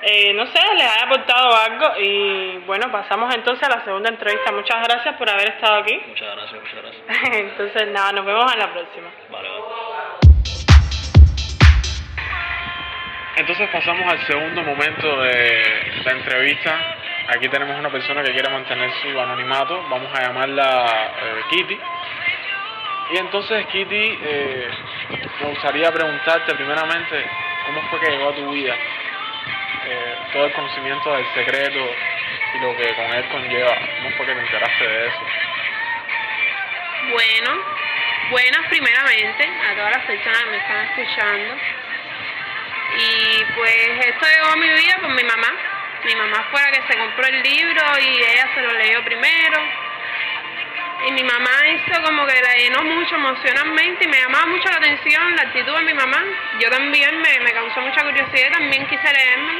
eh, 0.02 0.32
no 0.32 0.46
sé, 0.46 0.60
les 0.76 0.86
haya 0.86 1.04
aportado 1.04 1.54
algo. 1.56 2.00
Y 2.00 2.58
bueno, 2.66 2.90
pasamos 2.90 3.34
entonces 3.34 3.68
a 3.68 3.76
la 3.76 3.84
segunda 3.84 4.08
entrevista. 4.08 4.50
Muchas 4.52 4.82
gracias 4.88 5.14
por 5.16 5.28
haber 5.28 5.50
estado 5.50 5.80
aquí. 5.80 6.00
Muchas 6.08 6.36
gracias, 6.36 6.60
muchas 6.60 6.82
gracias. 6.82 7.32
Entonces, 7.32 7.88
nada, 7.88 8.12
nos 8.12 8.24
vemos 8.24 8.52
en 8.52 8.58
la 8.58 8.72
próxima. 8.72 9.08
Vale, 9.30 9.48
vale. 9.48 9.60
Entonces 13.36 13.68
pasamos 13.70 14.12
al 14.12 14.26
segundo 14.26 14.62
momento 14.62 15.20
de 15.22 16.02
la 16.04 16.12
entrevista. 16.12 16.96
Aquí 17.28 17.48
tenemos 17.48 17.78
una 17.78 17.90
persona 17.90 18.22
que 18.22 18.32
quiere 18.32 18.50
mantener 18.50 18.90
su 19.02 19.18
anonimato. 19.18 19.82
Vamos 19.88 20.10
a 20.14 20.22
llamarla 20.22 21.12
eh, 21.22 21.40
Kitty. 21.50 21.78
Y 23.12 23.16
entonces, 23.18 23.66
Kitty, 23.66 24.18
eh, 24.22 24.68
me 25.40 25.48
gustaría 25.50 25.90
preguntarte 25.90 26.54
primeramente 26.54 27.24
cómo 27.66 27.80
fue 27.88 28.00
que 28.00 28.10
llegó 28.10 28.28
a 28.30 28.34
tu 28.34 28.50
vida 28.50 28.74
eh, 29.86 30.18
todo 30.32 30.46
el 30.46 30.52
conocimiento 30.52 31.12
del 31.12 31.26
secreto 31.34 31.94
y 32.54 32.58
lo 32.60 32.76
que 32.76 32.94
con 32.94 33.12
él 33.12 33.24
conlleva. 33.28 33.76
¿Cómo 33.96 34.10
fue 34.16 34.26
que 34.26 34.34
te 34.34 34.40
enteraste 34.40 34.88
de 34.88 35.06
eso? 35.06 35.20
Bueno, 37.10 37.64
buenas 38.30 38.66
primeramente 38.68 39.50
a 39.68 39.74
todas 39.74 39.96
las 39.96 40.04
personas 40.04 40.44
que 40.44 40.50
me 40.50 40.56
están 40.56 40.84
escuchando. 40.86 41.54
Y 42.98 43.44
pues 43.54 44.06
esto 44.06 44.26
llegó 44.26 44.52
a 44.52 44.56
mi 44.56 44.68
vida 44.68 44.98
por 45.00 45.10
mi 45.10 45.24
mamá. 45.24 45.52
Mi 46.04 46.14
mamá 46.14 46.46
fue 46.50 46.60
la 46.62 46.70
que 46.70 46.82
se 46.92 46.98
compró 46.98 47.26
el 47.26 47.42
libro 47.42 47.82
y 48.00 48.22
ella 48.22 48.48
se 48.54 48.62
lo 48.62 48.72
leyó 48.72 49.04
primero. 49.04 49.60
Y 51.06 51.12
mi 51.12 51.22
mamá 51.24 51.50
hizo 51.68 52.02
como 52.02 52.26
que 52.26 52.40
la 52.42 52.54
llenó 52.54 52.82
mucho 52.84 53.14
emocionalmente 53.14 54.04
y 54.04 54.08
me 54.08 54.20
llamaba 54.20 54.46
mucho 54.46 54.68
la 54.68 54.76
atención 54.76 55.36
la 55.36 55.42
actitud 55.42 55.74
de 55.74 55.84
mi 55.84 55.94
mamá. 55.94 56.22
Yo 56.58 56.70
también 56.70 57.20
me, 57.20 57.40
me 57.40 57.52
causó 57.52 57.80
mucha 57.80 58.02
curiosidad 58.02 58.48
y 58.48 58.52
también 58.52 58.86
quise 58.86 59.12
leerme. 59.12 59.52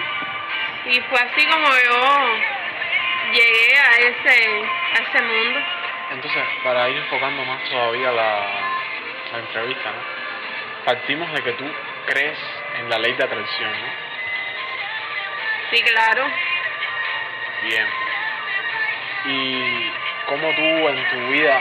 Y 0.87 1.01
fue 1.03 1.19
así 1.19 1.47
como 1.47 1.67
yo 1.67 2.27
llegué 3.33 3.79
a 3.79 3.91
ese, 3.97 4.63
a 4.95 5.03
ese 5.03 5.23
mundo. 5.23 5.61
Entonces, 6.11 6.43
para 6.63 6.89
ir 6.91 6.97
enfocando 6.99 7.45
más 7.45 7.63
todavía 7.71 8.11
la, 8.13 8.47
la 9.33 9.39
entrevista, 9.39 9.91
¿no? 9.91 10.85
Partimos 10.85 11.33
de 11.33 11.43
que 11.43 11.53
tú 11.53 11.65
crees 12.07 12.39
en 12.79 12.91
la 12.91 12.99
ley 12.99 13.13
de 13.13 13.25
atracción, 13.25 13.71
¿no? 13.71 13.89
Sí, 15.71 15.83
claro. 15.83 16.27
Bien. 17.63 17.87
¿Y 19.27 19.80
cómo 20.31 20.55
tú 20.55 20.63
en 20.63 21.09
tu 21.11 21.29
vida, 21.33 21.61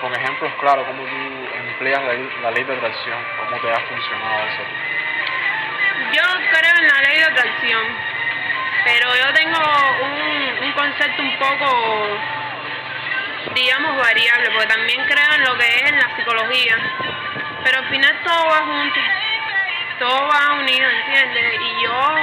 con 0.00 0.12
ejemplos 0.12 0.52
claros, 0.60 0.84
cómo 0.86 1.04
tú 1.04 1.48
empleas 1.54 2.02
la, 2.02 2.50
ley- 2.50 2.64
de 2.64 2.74
atracción? 2.74 3.18
¿Cómo 3.38 3.60
te 3.60 3.70
ha 3.72 3.80
funcionado 3.80 4.42
eso? 4.48 4.62
Yo 6.12 6.22
creo 6.50 6.76
en 6.80 6.88
la 6.88 7.00
ley 7.08 7.18
de 7.18 7.24
atracción, 7.24 7.82
pero 8.84 9.06
yo 9.14 9.32
tengo 9.34 9.58
un, 10.02 10.64
un 10.64 10.72
concepto 10.72 11.22
un 11.22 11.38
poco, 11.38 12.18
digamos, 13.54 13.96
variable, 13.98 14.50
porque 14.50 14.66
también 14.66 15.04
creo 15.06 15.32
en 15.36 15.44
lo 15.44 15.56
que 15.56 15.66
es 15.68 15.82
en 15.92 15.98
la 15.98 16.16
psicología, 16.16 16.76
pero 17.62 17.78
al 17.78 17.88
final 17.88 18.18
todo 18.24 18.46
va 18.46 18.58
junto, 18.66 19.00
todo 20.00 20.28
va 20.28 20.54
unido, 20.54 20.90
¿entiendes? 20.90 21.54
Y 21.60 21.84
yo 21.84 22.14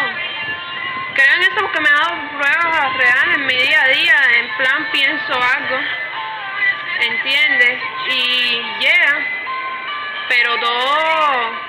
creo 1.17 1.35
en 1.35 1.41
eso 1.41 1.55
porque 1.59 1.79
me 1.79 1.89
ha 1.89 1.93
dado 1.93 2.29
pruebas 2.29 2.97
reales 2.97 3.37
en 3.37 3.45
mi 3.47 3.55
día 3.55 3.81
a 3.81 3.87
día, 3.87 4.15
en 4.39 4.57
plan 4.57 4.87
pienso 4.91 5.33
algo, 5.33 5.79
¿entiendes? 6.99 7.79
Y 8.09 8.61
llega, 8.79 9.19
pero 10.29 10.59
todo 10.59 11.67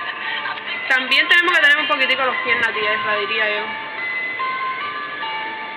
también 0.88 1.26
tenemos 1.28 1.52
que 1.52 1.62
tener 1.62 1.78
un 1.78 1.88
poquitico 1.88 2.24
los 2.24 2.36
pies 2.44 2.56
en 2.56 2.62
la 2.62 2.72
tierra, 2.72 3.16
diría 3.20 3.44
yo. 3.56 3.64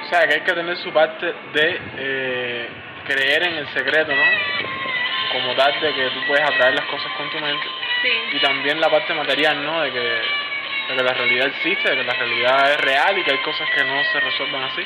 O 0.03 0.09
sea, 0.09 0.27
que 0.27 0.33
hay 0.35 0.41
que 0.41 0.53
tener 0.53 0.77
su 0.77 0.91
parte 0.91 1.33
de 1.53 1.81
eh, 1.97 2.69
creer 3.05 3.43
en 3.43 3.55
el 3.55 3.67
secreto, 3.69 4.13
¿no? 4.13 4.23
Como 5.31 5.55
tal 5.55 5.79
de 5.79 5.93
que 5.93 6.09
tú 6.09 6.27
puedes 6.27 6.43
atraer 6.43 6.75
las 6.75 6.85
cosas 6.85 7.11
con 7.13 7.29
tu 7.29 7.39
mente. 7.39 7.67
Sí, 8.01 8.09
Y 8.33 8.39
también 8.39 8.81
la 8.81 8.89
parte 8.89 9.13
material, 9.13 9.63
¿no? 9.63 9.81
De 9.81 9.91
que, 9.91 10.21
de 10.91 10.97
que 10.97 11.03
la 11.03 11.13
realidad 11.13 11.47
existe, 11.47 11.89
de 11.89 11.97
que 11.97 12.03
la 12.03 12.13
realidad 12.13 12.71
es 12.71 12.81
real 12.81 13.17
y 13.17 13.23
que 13.23 13.31
hay 13.31 13.37
cosas 13.39 13.69
que 13.69 13.83
no 13.83 14.03
se 14.03 14.19
resuelven 14.19 14.63
así. 14.63 14.85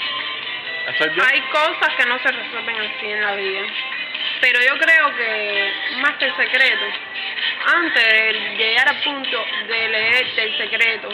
Hay 1.32 1.42
cosas 1.42 1.96
que 1.98 2.06
no 2.06 2.20
se 2.20 2.32
resuelven 2.32 2.76
así 2.76 3.12
en 3.12 3.22
la 3.22 3.36
vida. 3.36 3.62
Pero 4.42 4.60
yo 4.62 4.78
creo 4.78 5.16
que 5.16 5.72
más 6.02 6.14
que 6.18 6.26
el 6.26 6.36
secreto, 6.36 6.86
antes 7.74 8.04
de 8.04 8.56
llegar 8.58 8.88
al 8.90 9.02
punto 9.02 9.46
de 9.68 9.90
leerte 9.90 10.44
el 10.44 10.58
secreto 10.58 11.10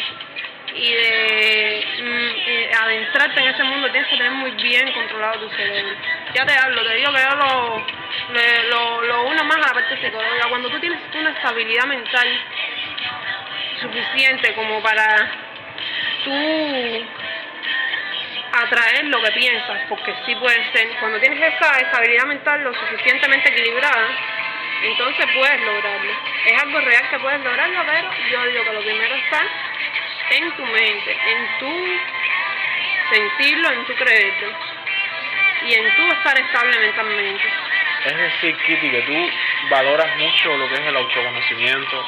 y 0.74 0.94
de 0.94 1.86
mm, 2.02 2.84
adentrarte 2.84 3.40
en 3.40 3.48
ese 3.48 3.64
mundo, 3.64 3.90
tienes 3.92 4.10
que 4.10 4.18
tener 4.18 4.32
muy 4.32 4.52
bien 4.52 4.92
controlado 4.92 5.48
tu 5.48 5.56
cerebro. 5.56 5.96
Ya 6.34 6.46
te 6.46 6.58
hablo, 6.58 6.84
te 6.84 6.96
digo 6.96 7.12
que 7.14 7.22
yo 7.22 7.36
lo, 7.36 7.86
lo, 8.70 9.02
lo 9.04 9.24
uno 9.24 9.44
más 9.44 9.58
a 9.58 9.68
la 9.68 9.74
parte 9.74 9.98
psicológica. 10.02 10.50
Cuando 10.50 10.70
tú 10.70 10.80
tienes 10.80 11.00
una 11.14 11.30
estabilidad 11.32 11.86
mental 11.86 12.28
suficiente 13.82 14.54
como 14.54 14.82
para 14.82 15.32
tú 16.24 17.06
atraer 18.54 19.06
lo 19.06 19.22
que 19.22 19.32
piensas, 19.32 19.82
porque 19.90 20.14
sí 20.26 20.36
puede 20.36 20.72
ser. 20.72 20.90
Cuando 21.00 21.20
tienes 21.20 21.40
esa 21.42 21.80
estabilidad 21.80 22.26
mental 22.26 22.64
lo 22.64 22.74
suficientemente 22.74 23.50
equilibrada, 23.50 24.08
entonces 24.84 25.26
puedes 25.34 25.62
lograrlo. 25.62 26.12
Es 26.46 26.62
algo 26.62 26.80
real 26.80 27.10
que 27.10 27.20
puedes 27.20 27.42
lograrlo, 27.42 27.84
pero 27.86 28.10
yo 28.30 28.46
digo 28.52 28.64
que 28.64 28.74
lo 28.74 28.82
primero 28.82 29.16
está 29.16 29.42
en 30.32 30.52
tu 30.56 30.66
mente, 30.66 31.18
en 31.28 31.60
tu 31.60 32.00
sentirlo, 33.12 33.72
en 33.72 33.86
tu 33.86 33.96
creerlo 33.96 34.54
y 35.68 35.74
en 35.76 35.96
tu 35.96 36.12
estar 36.12 36.40
estable 36.40 36.80
mentalmente. 36.80 37.44
Es 38.06 38.18
decir, 38.18 38.58
Kitty, 38.58 38.90
que 38.90 39.02
tú 39.02 39.30
valoras 39.70 40.18
mucho 40.18 40.58
lo 40.58 40.68
que 40.70 40.76
es 40.76 40.82
el 40.82 40.96
autoconocimiento, 40.96 42.06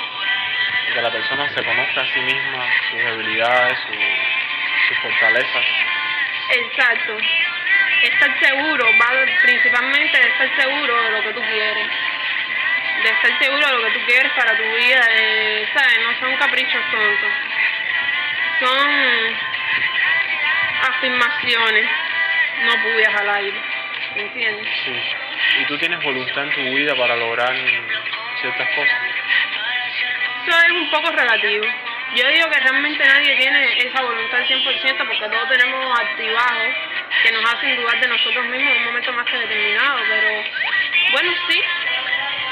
que 0.93 1.01
la 1.01 1.11
persona 1.11 1.49
se 1.49 1.63
conozca 1.63 2.01
a 2.01 2.13
sí 2.13 2.19
misma, 2.21 2.65
sus 2.91 2.99
debilidades, 3.03 3.77
su- 3.79 4.87
sus 4.87 4.97
fortalezas. 4.99 5.65
Exacto. 6.49 7.17
Estar 8.03 8.39
seguro, 8.39 8.85
va 9.01 9.25
principalmente 9.43 10.19
de 10.19 10.27
estar 10.27 10.55
seguro 10.61 11.03
de 11.03 11.09
lo 11.11 11.23
que 11.23 11.33
tú 11.33 11.41
quieres. 11.41 11.87
De 13.03 13.09
estar 13.09 13.39
seguro 13.39 13.65
de 13.67 13.73
lo 13.73 13.83
que 13.85 13.91
tú 13.99 14.05
quieres 14.05 14.31
para 14.33 14.55
tu 14.57 14.63
vida. 14.63 15.05
de, 15.07 15.67
¿Sabes? 15.73 15.99
No 16.03 16.19
son 16.19 16.35
caprichos 16.37 16.81
tontos. 16.91 17.31
Son 18.59 18.89
afirmaciones, 20.81 21.85
no 22.65 22.83
puyas 22.83 23.15
al 23.21 23.29
aire. 23.29 23.57
¿Entiendes? 24.15 24.67
Sí. 24.85 25.01
y 25.61 25.65
tú 25.65 25.77
tienes 25.77 26.01
voluntad 26.03 26.43
en 26.43 26.51
tu 26.51 26.61
vida 26.75 26.95
para 26.95 27.15
lograr 27.15 27.55
ciertas 28.41 28.69
cosas. 28.75 28.99
Eso 30.45 30.57
es 30.57 30.71
un 30.71 30.89
poco 30.89 31.09
relativo. 31.11 31.65
Yo 32.15 32.27
digo 32.27 32.49
que 32.49 32.59
realmente 32.59 33.03
nadie 33.07 33.35
tiene 33.37 33.77
esa 33.79 34.01
voluntad 34.01 34.41
al 34.41 34.47
100% 34.47 34.97
porque 34.97 35.29
todos 35.29 35.49
tenemos 35.49 35.99
activados 35.99 36.75
que 37.23 37.31
nos 37.31 37.53
hacen 37.53 37.75
dudar 37.77 37.99
de 37.99 38.07
nosotros 38.07 38.45
mismos 38.47 38.71
en 38.71 38.77
un 38.79 38.85
momento 38.85 39.13
más 39.13 39.25
que 39.25 39.37
determinado, 39.37 39.99
pero 40.09 40.43
bueno, 41.13 41.31
sí, 41.47 41.61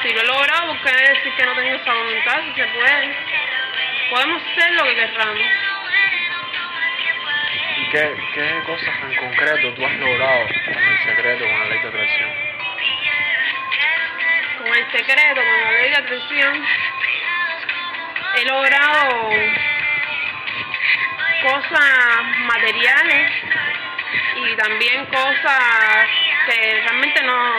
si 0.01 0.13
lo 0.13 0.21
he 0.21 0.25
logrado, 0.25 0.67
porque 0.67 0.83
quiere 0.83 1.09
decir 1.09 1.33
que 1.35 1.45
no 1.45 1.53
tengo 1.53 1.75
esa 1.75 1.93
voluntad, 1.93 2.41
si 2.45 2.61
se 2.61 2.67
puede. 2.67 3.15
Podemos 4.09 4.41
ser 4.55 4.71
lo 4.71 4.83
que 4.83 4.95
querramos. 4.95 5.47
¿Y 7.77 7.89
qué, 7.89 8.15
qué 8.33 8.63
cosas 8.65 8.95
en 9.03 9.15
concreto 9.15 9.73
tú 9.73 9.85
has 9.85 9.93
logrado 9.93 10.47
con 10.47 10.83
el 10.83 11.03
secreto, 11.03 11.43
con 11.45 11.59
la 11.59 11.65
ley 11.65 11.79
de 11.79 11.87
atracción? 11.87 12.29
Con 14.57 14.67
el 14.67 14.91
secreto, 14.91 15.41
con 15.41 15.61
la 15.61 15.71
ley 15.71 15.89
de 15.89 15.97
atracción, 15.97 16.65
he 18.35 18.45
logrado 18.45 19.29
cosas 21.41 22.23
materiales 22.45 23.31
y 24.35 24.55
también 24.55 25.05
cosas 25.07 26.07
que 26.47 26.81
realmente 26.83 27.21
no 27.23 27.53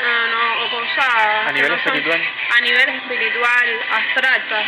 no, 0.00 0.26
no, 0.28 0.64
o 0.64 0.70
cosas 0.70 1.46
a 1.46 1.52
nivel 1.52 1.72
espiritual. 1.74 2.28
a 2.56 2.60
nivel 2.60 2.88
espiritual 2.88 3.80
abstractas 3.92 4.66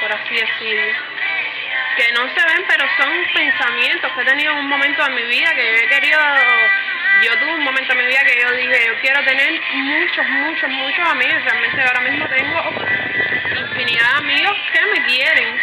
por 0.00 0.12
así 0.12 0.34
decirlo. 0.34 0.92
Que 1.96 2.10
no 2.12 2.22
se 2.22 2.46
ven 2.46 2.64
pero 2.66 2.84
son 2.96 3.26
pensamientos 3.32 4.12
que 4.12 4.22
he 4.22 4.24
tenido 4.24 4.52
en 4.52 4.58
un 4.58 4.68
momento 4.68 5.04
de 5.04 5.10
mi 5.10 5.22
vida 5.24 5.54
que 5.54 5.74
he 5.76 5.88
querido 5.88 6.20
yo 7.22 7.38
tuve 7.38 7.52
un 7.52 7.62
momento 7.62 7.92
en 7.92 7.98
mi 7.98 8.06
vida 8.06 8.20
que 8.24 8.40
yo 8.40 8.50
dije 8.52 8.86
yo 8.86 9.00
quiero 9.00 9.22
tener 9.22 9.60
muchos 9.74 10.28
muchos 10.28 10.70
muchos 10.70 11.08
amigos 11.08 11.44
realmente 11.44 11.82
ahora 11.82 12.00
mismo 12.00 12.26
tengo 12.28 12.74
de 13.84 14.00
amigos 14.16 14.56
que 14.72 14.86
me 14.86 15.06
quieren 15.06 15.58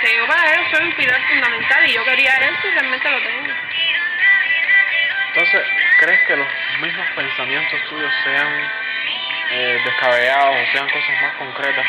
que 0.00 0.16
yo 0.16 0.26
para 0.26 0.52
ellos 0.52 0.66
soy 0.70 0.86
un 0.86 0.92
pilar 0.92 1.20
fundamental 1.28 1.86
y 1.86 1.92
yo 1.94 2.04
quería 2.04 2.32
eso 2.32 2.68
y 2.68 2.70
realmente 2.70 3.10
lo 3.10 3.22
tengo 3.22 3.54
entonces, 5.34 5.66
¿crees 5.98 6.20
que 6.28 6.36
los 6.36 6.46
mismos 6.80 7.08
pensamientos 7.16 7.82
tuyos 7.88 8.12
sean 8.22 8.70
eh, 9.50 9.80
descabellados 9.84 10.54
o 10.54 10.72
sean 10.72 10.88
cosas 10.88 11.22
más 11.22 11.34
concretas? 11.34 11.84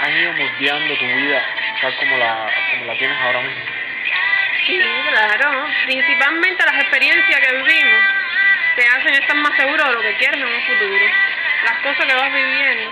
¿Han 0.00 0.16
ido 0.16 0.32
moldeando 0.32 0.96
tu 0.96 1.04
vida 1.04 1.44
tal 1.82 1.94
como 1.96 2.16
la, 2.16 2.50
como 2.70 2.86
la 2.86 2.96
tienes 2.96 3.20
ahora 3.20 3.42
mismo? 3.42 3.64
Sí, 4.64 4.80
claro. 5.10 5.66
Principalmente 5.84 6.64
las 6.64 6.80
experiencias 6.80 7.38
que 7.38 7.56
vivimos 7.56 8.02
te 8.76 8.88
hacen 8.88 9.12
estar 9.12 9.36
más 9.36 9.54
seguro 9.58 9.84
de 9.84 9.92
lo 9.92 10.00
que 10.00 10.14
quieres 10.14 10.40
en 10.40 10.46
un 10.46 10.62
futuro. 10.62 11.06
Las 11.64 11.76
cosas 11.80 12.06
que 12.06 12.14
vas 12.14 12.32
viviendo 12.32 12.90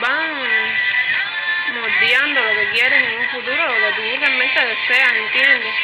van 0.00 0.78
moldeando 1.72 2.42
lo 2.42 2.54
que 2.54 2.70
quieres 2.70 3.02
en 3.02 3.18
un 3.18 3.28
futuro, 3.30 3.66
lo 3.66 3.74
que 3.74 3.92
tú 3.96 4.20
realmente 4.20 4.66
deseas, 4.66 5.12
¿entiendes? 5.12 5.74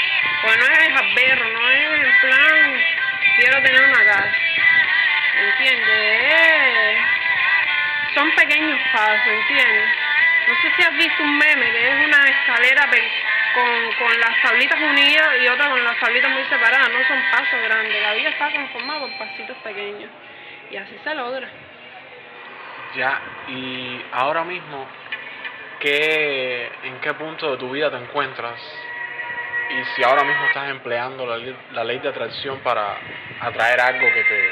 Pues 0.42 0.56
no 0.58 0.64
es 0.64 0.96
aberro, 0.96 1.50
no 1.50 1.70
es 1.70 2.00
en 2.00 2.20
plan 2.20 2.84
quiero 3.36 3.62
tener 3.62 3.84
una 3.84 4.04
casa. 4.04 4.38
¿Entiendes? 5.36 7.14
son 8.14 8.30
pequeños 8.30 8.80
pasos, 8.92 9.26
¿entiendes? 9.26 9.88
No 10.48 10.54
sé 10.62 10.72
si 10.76 10.82
has 10.82 10.96
visto 10.96 11.22
un 11.22 11.36
meme 11.36 11.70
que 11.70 11.88
es 11.88 12.06
una 12.06 12.24
escalera 12.28 12.88
con, 13.54 13.92
con 13.98 14.20
las 14.20 14.42
tablitas 14.42 14.78
unidas 14.78 15.28
y 15.42 15.48
otra 15.48 15.70
con 15.70 15.82
las 15.82 15.98
tablitas 15.98 16.30
muy 16.30 16.44
separadas. 16.44 16.90
No 16.90 17.08
son 17.08 17.18
pasos 17.30 17.60
grandes. 17.62 18.02
La 18.02 18.14
vida 18.14 18.28
está 18.28 18.50
conformada 18.50 19.00
por 19.00 19.18
pasitos 19.18 19.56
pequeños. 19.64 20.10
Y 20.70 20.76
así 20.76 20.96
se 21.02 21.14
logra. 21.14 21.48
Ya, 22.94 23.20
y 23.48 24.04
ahora 24.12 24.44
mismo, 24.44 24.86
¿qué, 25.84 26.70
¿en 26.84 26.98
qué 27.00 27.12
punto 27.12 27.50
de 27.52 27.58
tu 27.58 27.70
vida 27.70 27.90
te 27.90 27.98
encuentras? 27.98 28.58
Y 29.68 29.84
si 29.94 30.02
ahora 30.02 30.24
mismo 30.24 30.46
estás 30.46 30.70
empleando 30.70 31.26
la, 31.26 31.36
la 31.72 31.84
ley 31.84 31.98
de 31.98 32.08
atracción 32.08 32.58
para 32.60 32.96
atraer 33.40 33.80
algo 33.80 34.06
que 34.14 34.24
te 34.24 34.50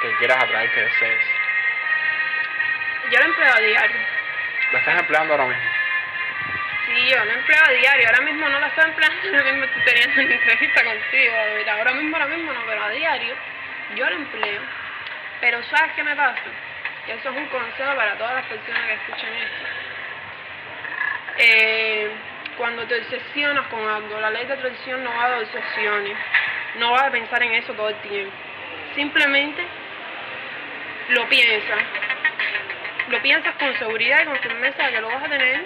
que 0.00 0.16
quieras 0.18 0.42
atraer, 0.42 0.70
que 0.70 0.80
desees. 0.80 1.24
Yo 3.10 3.18
lo 3.18 3.24
empleo 3.26 3.52
a 3.52 3.60
diario. 3.60 3.96
¿Lo 4.72 4.78
estás 4.78 5.00
empleando 5.00 5.34
ahora 5.34 5.46
mismo? 5.46 5.70
Sí, 6.86 7.08
yo 7.10 7.24
lo 7.24 7.32
empleo 7.32 7.60
a 7.66 7.72
diario. 7.72 8.06
Ahora 8.08 8.24
mismo 8.24 8.48
no 8.48 8.60
lo 8.60 8.66
estoy 8.66 8.84
empleando, 8.84 9.28
ahora 9.38 9.52
mismo 9.52 9.64
estoy 9.64 9.82
teniendo 9.84 10.22
una 10.22 10.34
entrevista 10.34 10.84
contigo. 10.84 11.34
Mira, 11.58 11.74
ahora 11.74 11.92
mismo, 11.92 12.16
ahora 12.16 12.28
mismo 12.28 12.52
no, 12.52 12.60
pero 12.66 12.84
a 12.84 12.90
diario 12.90 13.34
yo 13.96 14.08
lo 14.08 14.16
empleo. 14.16 14.62
Pero 15.40 15.62
¿sabes 15.64 15.92
qué 15.96 16.02
me 16.04 16.14
pasa? 16.14 16.40
Y 17.08 17.10
eso 17.10 17.30
es 17.30 17.36
un 17.36 17.46
consejo 17.46 17.94
para 17.96 18.14
todas 18.16 18.34
las 18.34 18.46
personas 18.46 18.82
que 18.86 18.94
escuchan 18.94 19.34
esto. 19.34 19.79
Eh, 21.42 22.10
cuando 22.58 22.84
te 22.84 22.96
obsesionas 22.96 23.66
con 23.68 23.80
algo, 23.88 24.20
la 24.20 24.30
ley 24.30 24.44
de 24.44 24.52
atracción 24.52 25.02
no 25.02 25.10
va 25.16 25.30
de 25.30 25.44
obsesiones, 25.44 26.18
no 26.76 26.90
va 26.90 27.06
a 27.06 27.10
pensar 27.10 27.42
en 27.42 27.54
eso 27.54 27.72
todo 27.72 27.88
el 27.88 27.94
tiempo. 28.02 28.32
Simplemente 28.94 29.62
lo 31.08 31.26
piensas, 31.30 31.78
lo 33.08 33.22
piensas 33.22 33.54
con 33.54 33.78
seguridad 33.78 34.20
y 34.20 34.24
con 34.26 34.38
firmeza 34.40 34.84
de 34.84 34.92
que 34.92 35.00
lo 35.00 35.08
vas 35.08 35.24
a 35.24 35.28
tener 35.30 35.64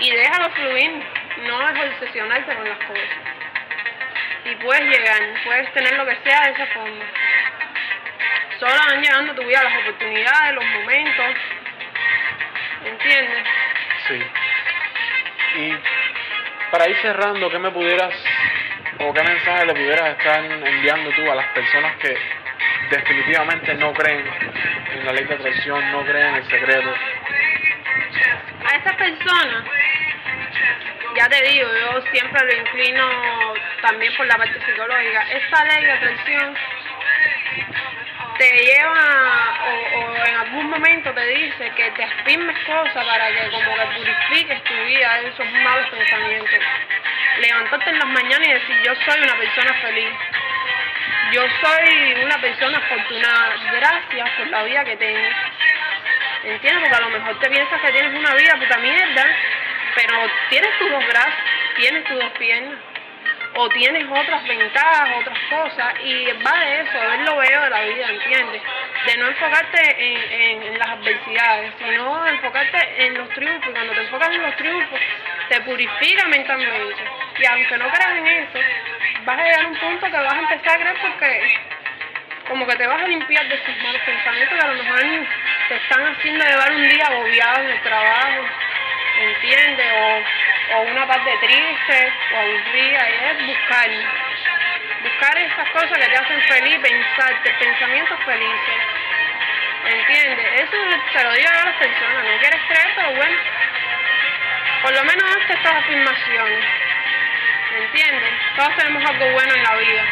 y 0.00 0.10
déjalo 0.10 0.50
fluir, 0.50 1.02
no 1.46 1.68
es 1.70 1.92
obsesionarse 1.92 2.54
con 2.54 2.68
las 2.68 2.78
cosas. 2.80 3.16
Y 4.44 4.54
puedes 4.56 4.84
llegar, 4.84 5.22
puedes 5.42 5.72
tener 5.72 5.96
lo 5.96 6.04
que 6.04 6.16
sea 6.22 6.42
de 6.42 6.50
esa 6.52 6.66
forma. 6.66 7.04
Solo 8.60 8.74
van 8.74 9.00
llegando 9.00 9.34
tu 9.34 9.42
vida 9.42 9.64
las 9.64 9.78
oportunidades, 9.78 10.54
los 10.54 10.64
momentos. 10.66 11.34
¿Entiendes? 12.84 13.44
Sí. 14.08 14.45
Y 15.56 15.72
para 16.70 16.88
ir 16.88 16.96
cerrando, 17.00 17.50
¿qué 17.50 17.58
me 17.58 17.70
pudieras 17.70 18.14
o 18.98 19.12
qué 19.12 19.22
mensaje 19.22 19.66
le 19.66 19.72
pudieras 19.72 20.18
estar 20.18 20.44
enviando 20.44 21.10
tú 21.10 21.30
a 21.30 21.34
las 21.34 21.46
personas 21.48 21.96
que 21.96 22.16
definitivamente 22.90 23.74
no 23.74 23.92
creen 23.94 24.24
en 24.94 25.06
la 25.06 25.12
ley 25.12 25.24
de 25.24 25.34
atracción, 25.34 25.92
no 25.92 26.04
creen 26.04 26.26
en 26.26 26.34
el 26.36 26.44
secreto? 26.44 26.94
A 28.64 28.76
esas 28.76 28.96
personas, 28.96 29.64
ya 31.16 31.28
te 31.28 31.42
digo, 31.48 31.68
yo 31.80 32.02
siempre 32.12 32.44
lo 32.44 32.52
inclino 32.52 33.54
también 33.80 34.14
por 34.16 34.26
la 34.26 34.36
parte 34.36 34.60
psicológica. 34.66 35.22
Esta 35.32 35.64
ley 35.64 35.84
de 35.84 35.92
atracción 35.92 36.56
te 38.38 38.52
lleva 38.52 39.58
o, 39.94 40.24
en 40.24 40.36
algún 40.36 40.70
momento 40.70 41.12
te 41.12 41.26
dice 41.26 41.72
que 41.76 41.90
te 41.90 42.04
afirmes 42.04 42.56
cosas 42.64 43.04
para 43.04 43.28
que 43.28 43.50
como 43.50 43.74
que 43.74 43.86
purifiques 43.96 44.62
tu 44.64 44.74
vida 44.84 45.20
de 45.20 45.28
esos 45.28 45.50
malos 45.52 45.88
pensamientos. 45.88 46.60
Levantarte 47.40 47.90
en 47.90 47.98
las 47.98 48.08
mañanas 48.08 48.48
y 48.48 48.52
decir 48.52 48.76
yo 48.82 48.94
soy 49.04 49.20
una 49.20 49.36
persona 49.36 49.74
feliz. 49.74 50.10
Yo 51.32 51.42
soy 51.60 52.22
una 52.22 52.40
persona 52.40 52.78
afortunada. 52.78 53.56
Gracias 53.72 54.30
por 54.30 54.46
la 54.48 54.62
vida 54.64 54.84
que 54.84 54.96
tengo. 54.96 55.28
¿Entiendes? 56.44 56.88
Porque 56.88 56.96
a 56.96 57.08
lo 57.08 57.18
mejor 57.18 57.38
te 57.40 57.50
piensas 57.50 57.80
que 57.80 57.92
tienes 57.92 58.14
una 58.14 58.34
vida 58.34 58.54
puta 58.56 58.78
mierda, 58.78 59.26
pero 59.96 60.30
tienes 60.48 60.78
tus 60.78 60.90
dos 60.90 61.06
brazos, 61.08 61.34
tienes 61.76 62.04
tus 62.04 62.18
dos 62.18 62.30
piernas 62.38 62.78
o 63.56 63.68
tienes 63.70 64.04
otras 64.08 64.46
ventajas, 64.46 65.08
otras 65.18 65.38
cosas, 65.48 65.94
y 66.04 66.26
va 66.44 66.60
de 66.60 66.80
eso, 66.80 67.00
ver 67.00 67.20
lo 67.20 67.36
veo 67.38 67.62
de 67.62 67.70
la 67.70 67.80
vida, 67.82 68.08
¿entiendes? 68.26 68.62
De 69.06 69.16
no 69.18 69.28
enfocarte 69.28 69.80
en, 69.98 70.78
las 70.78 70.88
adversidades, 70.88 71.72
sino 71.78 72.26
enfocarte 72.26 73.06
en 73.06 73.14
los 73.14 73.28
triunfos, 73.30 73.68
y 73.68 73.72
cuando 73.72 73.92
te 73.92 74.00
enfocas 74.00 74.30
en 74.30 74.42
los 74.42 74.56
triunfos, 74.56 75.00
te 75.48 75.60
purifica 75.62 76.26
mentalmente, 76.26 77.04
y 77.38 77.46
aunque 77.46 77.78
no 77.78 77.88
creas 77.88 78.18
en 78.18 78.26
eso, 78.26 78.58
vas 79.24 79.38
a 79.38 79.44
llegar 79.44 79.64
a 79.64 79.68
un 79.68 79.76
punto 79.76 80.06
que 80.06 80.12
vas 80.12 80.32
a 80.32 80.38
empezar 80.38 80.76
a 80.76 80.80
creer 80.80 80.96
porque 81.00 81.58
como 82.48 82.66
que 82.66 82.76
te 82.76 82.86
vas 82.86 83.02
a 83.02 83.06
limpiar 83.06 83.48
de 83.48 83.54
esos 83.54 83.76
malos 83.82 84.02
pensamientos 84.02 84.58
que 84.58 84.64
a 84.64 84.68
lo 84.68 84.82
mejor 84.82 85.26
te 85.68 85.76
están 85.76 86.06
haciendo 86.06 86.44
llevar 86.44 86.72
un 86.72 86.88
día 86.88 87.06
agobiado 87.06 87.60
en 87.60 87.70
el 87.70 87.80
trabajo, 87.82 88.44
¿entiendes? 89.20 89.86
O 89.98 90.22
o 90.74 90.82
una 90.82 91.06
parte 91.06 91.30
triste 91.40 92.12
o 92.32 92.38
aburrida, 92.38 93.08
y 93.08 93.24
es 93.30 93.46
buscar, 93.46 93.90
buscar 95.06 95.38
esas 95.38 95.68
cosas 95.70 95.98
que 95.98 96.08
te 96.08 96.16
hacen 96.16 96.42
feliz, 96.42 96.78
pensarte, 96.80 97.54
pensamientos 97.60 98.18
felices, 98.24 98.80
¿entiendes? 99.84 100.46
Eso 100.62 100.76
se 101.12 101.24
lo 101.24 101.32
digo 101.32 101.48
a 101.48 101.64
las 101.64 101.76
personas, 101.76 102.24
no 102.24 102.38
quieres 102.38 102.60
creer, 102.68 102.92
pero 102.96 103.10
bueno, 103.12 103.36
por 104.82 104.92
lo 104.92 105.04
menos 105.04 105.36
hazte 105.36 105.52
estas 105.52 105.74
afirmaciones, 105.76 106.64
¿entiendes? 107.78 108.32
Todos 108.56 108.76
tenemos 108.76 109.04
algo 109.04 109.30
bueno 109.30 109.54
en 109.54 109.62
la 109.62 109.76
vida. 109.76 110.04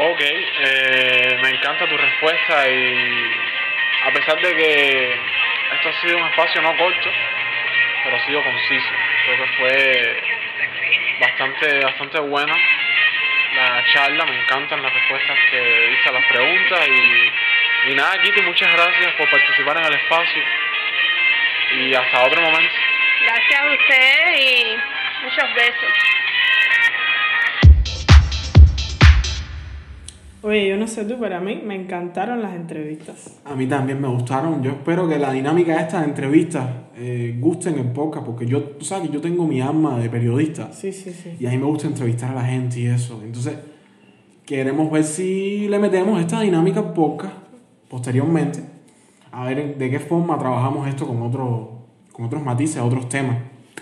Ok, 0.00 0.20
eh, 0.20 1.38
me 1.42 1.50
encanta 1.50 1.88
tu 1.88 1.96
respuesta 1.96 2.68
y 2.68 3.32
a 4.04 4.10
pesar 4.12 4.40
de 4.40 4.54
que 4.54 5.20
esto 5.74 5.88
ha 5.88 6.00
sido 6.00 6.18
un 6.18 6.28
espacio 6.28 6.62
no 6.62 6.76
corto, 6.76 7.10
pero 8.04 8.16
ha 8.16 8.26
sido 8.26 8.42
conciso. 8.44 8.90
Creo 9.24 9.44
que 9.44 9.52
fue 9.58 10.27
bastante, 11.20 11.84
bastante 11.84 12.20
buena 12.20 12.56
la 13.54 13.84
charla, 13.92 14.24
me 14.26 14.40
encantan 14.40 14.82
las 14.82 14.92
respuestas 14.92 15.38
que 15.50 15.88
diste 15.90 16.08
a 16.08 16.12
las 16.12 16.24
preguntas 16.26 16.88
y, 16.88 17.90
y 17.90 17.94
nada, 17.94 18.20
Kitty, 18.22 18.42
muchas 18.42 18.72
gracias 18.72 19.12
por 19.14 19.28
participar 19.30 19.78
en 19.78 19.84
el 19.84 19.94
espacio 19.94 20.42
y 21.76 21.94
hasta 21.94 22.24
otro 22.24 22.40
momento. 22.40 22.74
Gracias 23.24 23.60
a 23.60 23.66
ustedes 23.66 24.40
y 24.40 24.76
muchos 25.22 25.54
besos. 25.54 25.92
Oye, 30.40 30.68
yo 30.68 30.76
no 30.76 30.86
sé 30.86 31.04
tú, 31.04 31.16
pero 31.18 31.36
a 31.36 31.40
mí 31.40 31.60
me 31.64 31.74
encantaron 31.74 32.40
las 32.40 32.54
entrevistas. 32.54 33.40
A 33.44 33.56
mí 33.56 33.66
también 33.66 34.00
me 34.00 34.06
gustaron. 34.06 34.62
Yo 34.62 34.70
espero 34.70 35.08
que 35.08 35.18
la 35.18 35.32
dinámica 35.32 35.74
de 35.74 35.82
estas 35.82 36.04
entrevistas 36.04 36.68
eh, 36.96 37.36
gusten 37.40 37.76
el 37.78 37.86
podcast, 37.86 38.24
porque 38.24 38.46
yo, 38.46 38.62
tú 38.62 38.84
sabes 38.84 39.08
que 39.08 39.14
yo 39.14 39.20
tengo 39.20 39.46
mi 39.46 39.60
alma 39.60 39.98
de 39.98 40.08
periodista. 40.08 40.72
Sí, 40.72 40.92
sí, 40.92 41.10
sí. 41.12 41.36
Y 41.40 41.46
a 41.46 41.50
mí 41.50 41.58
me 41.58 41.64
gusta 41.64 41.88
entrevistar 41.88 42.30
a 42.30 42.34
la 42.34 42.44
gente 42.44 42.78
y 42.78 42.86
eso. 42.86 43.20
Entonces, 43.24 43.58
queremos 44.46 44.92
ver 44.92 45.02
si 45.02 45.66
le 45.66 45.78
metemos 45.80 46.20
esta 46.20 46.40
dinámica 46.40 46.80
al 46.80 46.92
podcast 46.92 47.34
posteriormente. 47.88 48.60
A 49.32 49.44
ver 49.44 49.76
de 49.76 49.90
qué 49.90 49.98
forma 49.98 50.38
trabajamos 50.38 50.86
esto 50.86 51.06
con, 51.06 51.20
otro, 51.20 51.86
con 52.12 52.26
otros 52.26 52.44
matices, 52.44 52.80
otros 52.80 53.08
temas. 53.08 53.38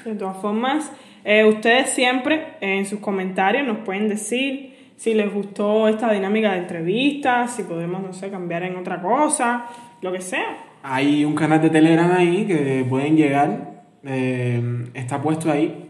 De 0.07 0.15
todas 0.15 0.39
formas, 0.39 0.91
eh, 1.25 1.45
ustedes 1.45 1.91
siempre 1.91 2.55
en 2.61 2.87
sus 2.87 3.01
comentarios 3.01 3.67
nos 3.67 3.79
pueden 3.79 4.09
decir 4.09 4.76
si 4.97 5.15
les 5.15 5.33
gustó 5.33 5.89
esta 5.89 6.11
dinámica 6.11 6.53
de 6.53 6.59
entrevistas, 6.59 7.55
si 7.55 7.63
podemos, 7.63 8.03
no 8.03 8.13
sé, 8.13 8.31
cambiar 8.31 8.63
en 8.65 8.77
otra 8.77 9.01
cosa, 9.01 9.67
lo 10.01 10.11
que 10.11 10.21
sea. 10.21 10.57
Hay 10.83 11.25
un 11.25 11.35
canal 11.35 11.61
de 11.61 11.71
Telegram 11.71 12.11
ahí 12.13 12.47
que 12.47 12.85
pueden 12.89 13.17
llegar, 13.17 13.85
eh, 14.05 14.89
está 14.95 15.21
puesto 15.21 15.51
ahí. 15.51 15.83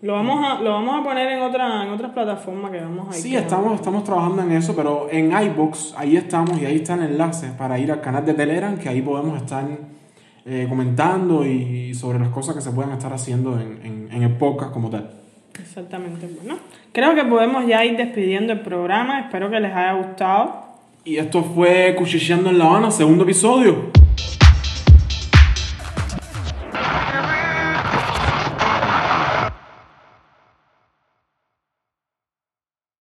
Lo 0.00 0.14
vamos 0.14 0.44
a, 0.44 0.60
lo 0.60 0.70
vamos 0.70 1.00
a 1.00 1.02
poner 1.02 1.30
en 1.30 1.42
otra, 1.42 1.82
en 1.84 1.90
otras 1.90 2.12
plataformas 2.12 2.70
que 2.70 2.80
vamos 2.80 3.08
a 3.08 3.12
Sí, 3.12 3.34
estamos, 3.34 3.74
estamos 3.74 4.04
trabajando 4.04 4.42
en 4.42 4.52
eso, 4.52 4.76
pero 4.76 5.08
en 5.10 5.32
iBox 5.32 5.94
ahí 5.96 6.16
estamos 6.16 6.60
y 6.60 6.66
ahí 6.66 6.76
está 6.76 6.94
el 6.94 7.04
enlace 7.04 7.52
para 7.56 7.78
ir 7.78 7.90
al 7.90 8.00
canal 8.00 8.24
de 8.24 8.34
Telegram, 8.34 8.76
que 8.76 8.88
ahí 8.88 9.00
podemos 9.00 9.36
estar 9.38 9.64
eh, 10.44 10.66
comentando 10.68 11.44
y 11.46 11.94
sobre 11.94 12.18
las 12.18 12.28
cosas 12.28 12.54
que 12.54 12.60
se 12.60 12.70
pueden 12.70 12.92
estar 12.92 13.12
haciendo 13.12 13.58
en, 13.58 13.80
en, 13.82 14.08
en 14.12 14.22
el 14.22 14.36
podcast 14.36 14.72
como 14.72 14.90
tal. 14.90 15.23
Exactamente, 15.60 16.28
bueno. 16.40 16.58
Creo 16.92 17.14
que 17.14 17.24
podemos 17.24 17.66
ya 17.66 17.84
ir 17.84 17.96
despidiendo 17.96 18.52
el 18.52 18.60
programa. 18.60 19.20
Espero 19.20 19.50
que 19.50 19.60
les 19.60 19.72
haya 19.72 19.94
gustado. 19.94 20.64
Y 21.04 21.16
esto 21.16 21.42
fue 21.42 21.94
Cuchicheando 21.96 22.50
en 22.50 22.58
La 22.58 22.66
Habana, 22.66 22.90
segundo 22.90 23.24
episodio. 23.24 24.03